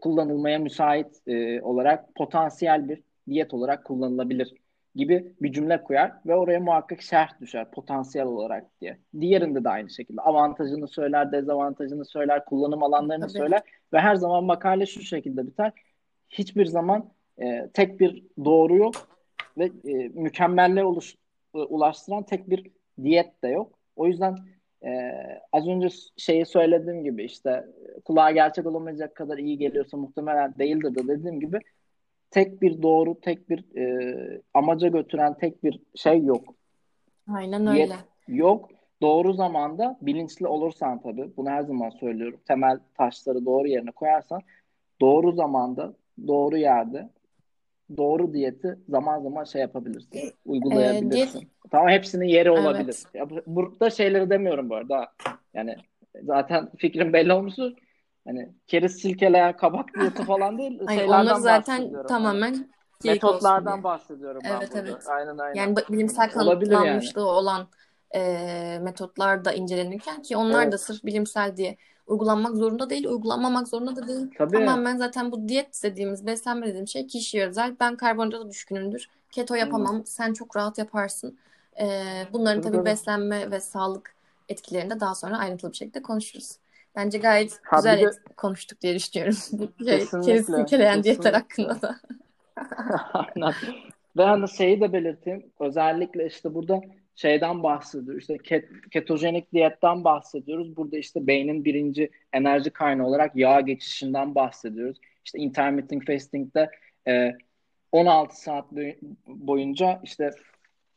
kullanılmaya 0.00 0.58
müsait 0.58 1.22
e, 1.26 1.62
olarak 1.62 2.14
potansiyel 2.14 2.88
bir 2.88 3.02
diyet 3.28 3.54
olarak 3.54 3.84
kullanılabilir 3.84 4.61
gibi 4.94 5.34
bir 5.42 5.52
cümle 5.52 5.82
koyar 5.82 6.12
ve 6.26 6.36
oraya 6.36 6.60
muhakkak 6.60 7.02
şerh 7.02 7.40
düşer 7.40 7.70
potansiyel 7.70 8.26
olarak 8.26 8.80
diye. 8.80 8.98
Diğerinde 9.20 9.64
de 9.64 9.68
aynı 9.68 9.90
şekilde 9.90 10.20
avantajını 10.20 10.88
söyler, 10.88 11.32
dezavantajını 11.32 12.04
söyler, 12.04 12.44
kullanım 12.44 12.82
alanlarını 12.82 13.26
Tabii. 13.26 13.38
söyler 13.38 13.62
ve 13.92 13.98
her 13.98 14.14
zaman 14.14 14.44
makale 14.44 14.86
şu 14.86 15.00
şekilde 15.02 15.46
biter. 15.46 15.72
Hiçbir 16.30 16.66
zaman 16.66 17.10
e, 17.42 17.70
tek 17.74 18.00
bir 18.00 18.24
doğru 18.44 18.76
yok 18.76 18.94
ve 19.58 19.64
e, 19.64 20.08
mükemmelle 20.08 20.84
oluş, 20.84 21.14
e, 21.54 21.58
ulaştıran 21.58 22.22
tek 22.22 22.50
bir 22.50 22.70
diyet 23.02 23.42
de 23.42 23.48
yok. 23.48 23.78
O 23.96 24.06
yüzden 24.06 24.36
e, 24.84 25.12
az 25.52 25.68
önce 25.68 25.88
şeyi 26.16 26.46
söylediğim 26.46 27.04
gibi 27.04 27.24
işte 27.24 27.66
kulağa 28.04 28.30
gerçek 28.30 28.66
olamayacak 28.66 29.14
kadar 29.14 29.38
iyi 29.38 29.58
geliyorsa 29.58 29.96
muhtemelen 29.96 30.54
değildir 30.58 30.94
de 30.94 31.08
dediğim 31.08 31.40
gibi 31.40 31.58
tek 32.32 32.62
bir 32.62 32.82
doğru, 32.82 33.20
tek 33.20 33.50
bir 33.50 33.76
e, 33.76 34.40
amaca 34.54 34.88
götüren 34.88 35.34
tek 35.34 35.64
bir 35.64 35.80
şey 35.94 36.24
yok. 36.24 36.54
Aynen 37.34 37.66
öyle. 37.66 37.76
Diyet 37.76 37.92
yok. 38.28 38.70
Doğru 39.02 39.32
zamanda 39.32 39.98
bilinçli 40.02 40.46
olursan 40.46 41.02
tabii, 41.02 41.30
bunu 41.36 41.50
her 41.50 41.62
zaman 41.62 41.90
söylüyorum. 41.90 42.40
Temel 42.48 42.78
taşları 42.94 43.46
doğru 43.46 43.68
yerine 43.68 43.90
koyarsan 43.90 44.42
doğru 45.00 45.32
zamanda, 45.32 45.94
doğru 46.26 46.56
yerde 46.56 47.08
doğru 47.96 48.32
diyeti 48.32 48.78
zaman 48.88 49.20
zaman 49.22 49.44
şey 49.44 49.60
yapabilirsin. 49.60 50.18
E, 50.18 50.32
uygulayabilirsin. 50.46 51.38
E, 51.38 51.40
diyet... 51.40 51.48
Tamam 51.70 51.88
hepsinin 51.88 52.26
yeri 52.26 52.50
olabilir. 52.50 53.02
Evet. 53.14 53.32
Ya, 53.32 53.42
burada 53.46 53.90
şeyleri 53.90 54.30
demiyorum 54.30 54.70
bu 54.70 54.74
arada. 54.74 55.06
Yani 55.54 55.76
zaten 56.22 56.68
fikrim 56.78 57.12
belli 57.12 57.32
olmuştur. 57.32 57.72
Hani 58.24 58.52
keriz 58.66 58.92
silkeleyen 58.92 59.56
kabak 59.56 59.94
diyeti 59.94 60.24
falan 60.24 60.58
değil. 60.58 60.80
Hayır, 60.86 61.04
onlar 61.04 61.34
zaten 61.34 62.06
tamamen 62.08 62.52
yani. 62.52 62.66
metotlardan 63.04 63.84
bahsediyorum 63.84 64.42
evet, 64.44 64.70
ben 64.74 64.80
burada. 64.82 64.90
Evet. 64.90 65.08
Aynen 65.08 65.38
aynen. 65.38 65.54
Yani 65.54 65.76
bilimsel 65.90 66.30
kanıtlanmışlığı 66.30 67.20
yani. 67.20 67.30
olan 67.30 67.68
e, 68.14 68.78
metotlar 68.82 69.44
da 69.44 69.52
incelenirken 69.52 70.22
ki 70.22 70.36
onlar 70.36 70.62
evet. 70.62 70.72
da 70.72 70.78
sırf 70.78 71.04
bilimsel 71.04 71.56
diye 71.56 71.76
uygulanmak 72.06 72.56
zorunda 72.56 72.90
değil, 72.90 73.06
uygulanmamak 73.06 73.68
zorunda 73.68 73.96
da 73.96 74.08
değil. 74.08 74.30
Tabii. 74.38 74.52
Tamamen 74.52 74.96
zaten 74.96 75.32
bu 75.32 75.48
diyet 75.48 75.82
dediğimiz, 75.82 76.26
beslenme 76.26 76.66
dediğim 76.66 76.88
şey 76.88 77.06
kişiye 77.06 77.48
özel. 77.48 77.76
Ben 77.80 77.96
karbonhidrata 77.96 78.50
düşkünümdür. 78.50 79.08
Keto 79.30 79.54
yapamam. 79.54 79.96
Hmm. 79.96 80.06
Sen 80.06 80.32
çok 80.32 80.56
rahat 80.56 80.78
yaparsın. 80.78 81.38
Ee, 81.80 82.26
bunların 82.32 82.62
tabii, 82.62 82.76
tabii 82.76 82.84
beslenme 82.84 83.50
ve 83.50 83.60
sağlık 83.60 84.14
etkilerini 84.48 84.90
de 84.90 85.00
daha 85.00 85.14
sonra 85.14 85.38
ayrıntılı 85.38 85.70
bir 85.70 85.76
şekilde 85.76 86.02
konuşuruz. 86.02 86.56
Bence 86.96 87.18
gayet 87.18 87.60
ha, 87.62 87.76
güzel 87.76 88.00
de... 88.00 88.10
konuştuk 88.36 88.80
diye 88.80 88.94
düşünüyorum. 88.94 89.36
şey, 89.86 90.20
keriz 90.24 90.46
silkeleyen 90.46 91.02
diyetler 91.02 91.32
hakkında 91.32 91.82
da. 91.82 91.96
Aynen. 93.12 93.52
Ve 94.16 94.22
hani 94.22 94.48
şeyi 94.48 94.80
de 94.80 94.92
belirteyim. 94.92 95.46
Özellikle 95.60 96.26
işte 96.26 96.54
burada 96.54 96.80
şeyden 97.14 97.62
bahsediyor. 97.62 98.18
İşte 98.18 98.38
ket, 98.38 98.68
ketojenik 98.90 99.52
diyetten 99.52 100.04
bahsediyoruz. 100.04 100.76
Burada 100.76 100.96
işte 100.96 101.26
beynin 101.26 101.64
birinci 101.64 102.10
enerji 102.32 102.70
kaynağı 102.70 103.06
olarak 103.06 103.36
yağ 103.36 103.60
geçişinden 103.60 104.34
bahsediyoruz. 104.34 104.98
İşte 105.24 105.38
intermittent 105.38 106.06
fasting'de 106.06 106.70
e, 107.08 107.36
16 107.92 108.42
saat 108.42 108.64
boyunca 109.26 110.00
işte 110.04 110.30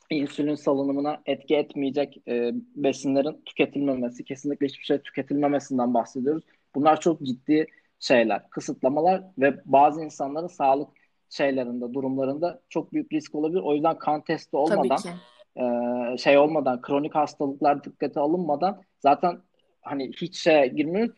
insülin 0.10 0.56
salınımına 0.56 1.22
etki 1.26 1.56
etmeyecek 1.56 2.22
e, 2.28 2.52
besinlerin 2.76 3.42
tüketilmemesi, 3.46 4.24
kesinlikle 4.24 4.68
hiçbir 4.68 4.84
şey 4.84 4.98
tüketilmemesinden 4.98 5.94
bahsediyoruz. 5.94 6.44
Bunlar 6.76 7.02
çok 7.02 7.22
ciddi 7.22 7.66
şeyler, 8.00 8.50
kısıtlamalar 8.50 9.24
ve 9.38 9.56
bazı 9.66 10.02
insanların 10.02 10.48
sağlık 10.48 10.90
şeylerinde, 11.30 11.94
durumlarında 11.94 12.62
çok 12.70 12.94
büyük 12.94 13.14
risk 13.14 13.36
olabilir. 13.36 13.62
O 13.62 13.74
yüzden 13.74 13.98
kan 13.98 14.22
testi 14.24 14.58
olmadan 14.58 15.00
e, 15.56 16.18
şey 16.18 16.38
olmadan, 16.38 16.82
kronik 16.82 17.16
hastalıklar 17.16 17.84
dikkate 17.84 18.20
alınmadan 18.20 18.82
zaten 19.00 19.42
hani 19.82 20.12
hiç 20.12 20.38
şeye 20.38 20.68
girmiyor. 20.68 21.10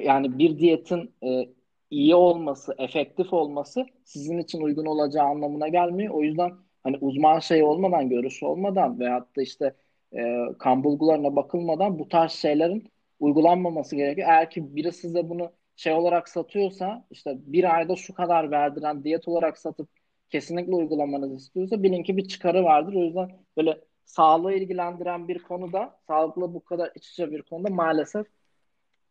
Yani 0.00 0.38
bir 0.38 0.58
diyetin 0.58 1.14
e, 1.24 1.48
iyi 1.90 2.14
olması, 2.14 2.74
efektif 2.78 3.32
olması 3.32 3.86
sizin 4.04 4.38
için 4.38 4.60
uygun 4.60 4.86
olacağı 4.86 5.26
anlamına 5.26 5.68
gelmiyor. 5.68 6.14
O 6.14 6.22
yüzden 6.22 6.52
hani 6.84 6.96
uzman 7.00 7.38
şey 7.38 7.62
olmadan, 7.62 8.08
görüşü 8.08 8.46
olmadan 8.46 9.00
veyahut 9.00 9.36
da 9.36 9.42
işte 9.42 9.74
e, 10.16 10.36
kan 10.58 10.84
bulgularına 10.84 11.36
bakılmadan 11.36 11.98
bu 11.98 12.08
tarz 12.08 12.32
şeylerin 12.32 12.88
uygulanmaması 13.20 13.96
gerekiyor. 13.96 14.28
Eğer 14.28 14.50
ki 14.50 14.76
biri 14.76 14.92
size 14.92 15.28
bunu 15.30 15.52
şey 15.76 15.92
olarak 15.92 16.28
satıyorsa 16.28 17.06
işte 17.10 17.36
bir 17.46 17.76
ayda 17.76 17.96
şu 17.96 18.14
kadar 18.14 18.50
verdiren 18.50 19.04
diyet 19.04 19.28
olarak 19.28 19.58
satıp 19.58 19.88
kesinlikle 20.30 20.74
uygulamanızı 20.74 21.34
istiyorsa 21.36 21.82
bilin 21.82 22.02
ki 22.02 22.16
bir 22.16 22.28
çıkarı 22.28 22.64
vardır. 22.64 22.94
O 22.94 23.04
yüzden 23.04 23.30
böyle 23.56 23.80
sağlığı 24.04 24.54
ilgilendiren 24.54 25.28
bir 25.28 25.38
konuda, 25.38 26.00
sağlıklı 26.06 26.54
bu 26.54 26.64
kadar 26.64 26.92
iç 26.94 27.08
içe 27.10 27.30
bir 27.32 27.42
konuda 27.42 27.68
maalesef 27.70 28.26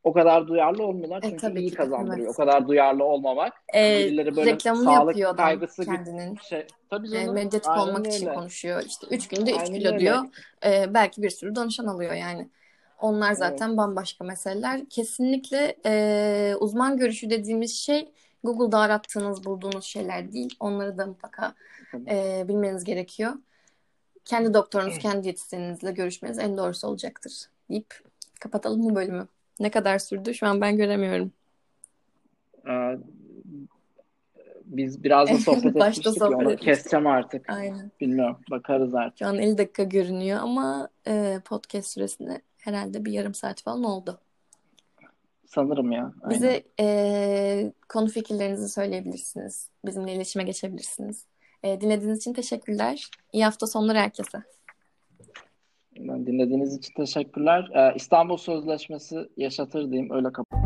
o 0.04 0.14
kadar 0.14 0.48
duyarlı 0.48 0.84
olmuyorlar. 0.84 1.24
E, 1.24 1.30
çünkü 1.30 1.60
e, 1.60 1.62
iyi 1.62 1.74
kazandırıyor. 1.74 2.28
Evet. 2.28 2.30
O 2.30 2.34
kadar 2.34 2.68
duyarlı 2.68 3.04
olmamak. 3.04 3.54
E, 3.76 4.00
Birileri 4.00 4.36
böyle 4.36 4.52
reklamını 4.54 4.84
sağlık 4.84 5.18
yapıyor 5.18 5.38
kaygısı 5.38 5.86
kendinin. 5.86 6.36
Şey, 6.36 6.68
tabii 6.90 7.08
e, 7.08 7.12
canım. 7.12 7.38
E, 7.38 7.44
medyatik 7.44 7.78
olmak 7.78 8.00
öyle. 8.00 8.10
için 8.10 8.34
konuşuyor. 8.34 8.84
İşte 8.86 9.08
3 9.12 9.28
günde 9.28 9.52
3 9.52 9.64
kilo 9.64 9.88
öyle. 9.88 10.00
diyor. 10.00 10.26
E, 10.66 10.94
belki 10.94 11.22
bir 11.22 11.30
sürü 11.30 11.56
danışan 11.56 11.86
alıyor 11.86 12.14
yani. 12.14 12.50
Onlar 13.02 13.34
zaten 13.34 13.68
evet. 13.68 13.78
bambaşka 13.78 14.24
meseleler. 14.26 14.90
Kesinlikle 14.90 15.76
e, 15.86 16.56
uzman 16.60 16.98
görüşü 16.98 17.30
dediğimiz 17.30 17.76
şey 17.76 18.12
Google'da 18.44 18.80
arattığınız, 18.80 19.46
bulduğunuz 19.46 19.86
şeyler 19.86 20.32
değil. 20.34 20.56
Onları 20.60 20.98
da 20.98 21.06
mutlaka 21.06 21.54
e, 22.08 22.46
bilmeniz 22.48 22.84
gerekiyor. 22.84 23.34
kendi 24.26 24.54
doktorunuz, 24.54 24.98
kendi 24.98 25.24
diyetisyeninizle 25.24 25.92
görüşmeniz 25.92 26.40
en 26.40 26.58
doğrusu 26.58 26.88
olacaktır 26.88 27.50
deyip 27.70 28.02
kapatalım 28.40 28.84
mı 28.84 28.96
bölümü? 28.96 29.28
Ne 29.60 29.72
kadar 29.72 30.00
sürdü? 30.00 30.34
Şu 30.34 30.48
an 30.48 30.62
ben 30.62 30.78
göremiyorum. 30.78 31.32
Ee, 32.70 32.98
biz 34.66 35.04
biraz 35.04 35.30
da 35.30 35.38
sohbet 35.38 35.76
etmiştik 35.76 36.06
sohbet 36.06 36.22
ya 36.22 36.38
onu 36.38 36.52
etmiştik. 36.52 36.66
keseceğim 36.76 37.08
artık. 37.08 37.50
Aynen. 37.50 37.92
Bilmiyorum. 38.02 38.38
Bakarız 38.52 38.96
artık. 38.96 39.18
Şu 39.20 39.28
an 39.28 39.38
50 39.38 39.58
dakika 39.58 39.84
görünüyor 39.84 40.40
ama 40.42 40.90
e, 41.08 41.40
podcast 41.46 41.88
süresinde 41.90 42.42
herhalde 42.58 43.06
bir 43.06 43.12
yarım 43.12 43.34
saat 43.34 43.62
falan 43.62 43.84
oldu. 43.84 44.20
Sanırım 45.46 45.92
ya. 45.92 46.14
Aynen. 46.22 46.36
Bize 46.36 46.64
e, 46.80 47.74
konu 47.90 48.08
fikirlerinizi 48.08 48.70
söyleyebilirsiniz. 48.70 49.70
Bizimle 49.86 50.14
iletişime 50.14 50.44
geçebilirsiniz. 50.44 51.26
E, 51.64 51.82
dinlediğiniz 51.82 52.18
için 52.18 52.34
teşekkürler. 52.34 53.10
İyi 53.34 53.44
hafta 53.44 53.68
sonları 53.68 53.98
herkese. 53.98 54.38
Dinlediğiniz 56.00 56.78
için 56.78 56.94
teşekkürler. 56.94 57.70
Ee, 57.76 57.96
İstanbul 57.96 58.38
Sözleşmesi 58.38 59.30
yaşatır 59.38 59.92
diyeyim. 59.92 60.12
Öyle 60.12 60.32
kapat. 60.32 60.59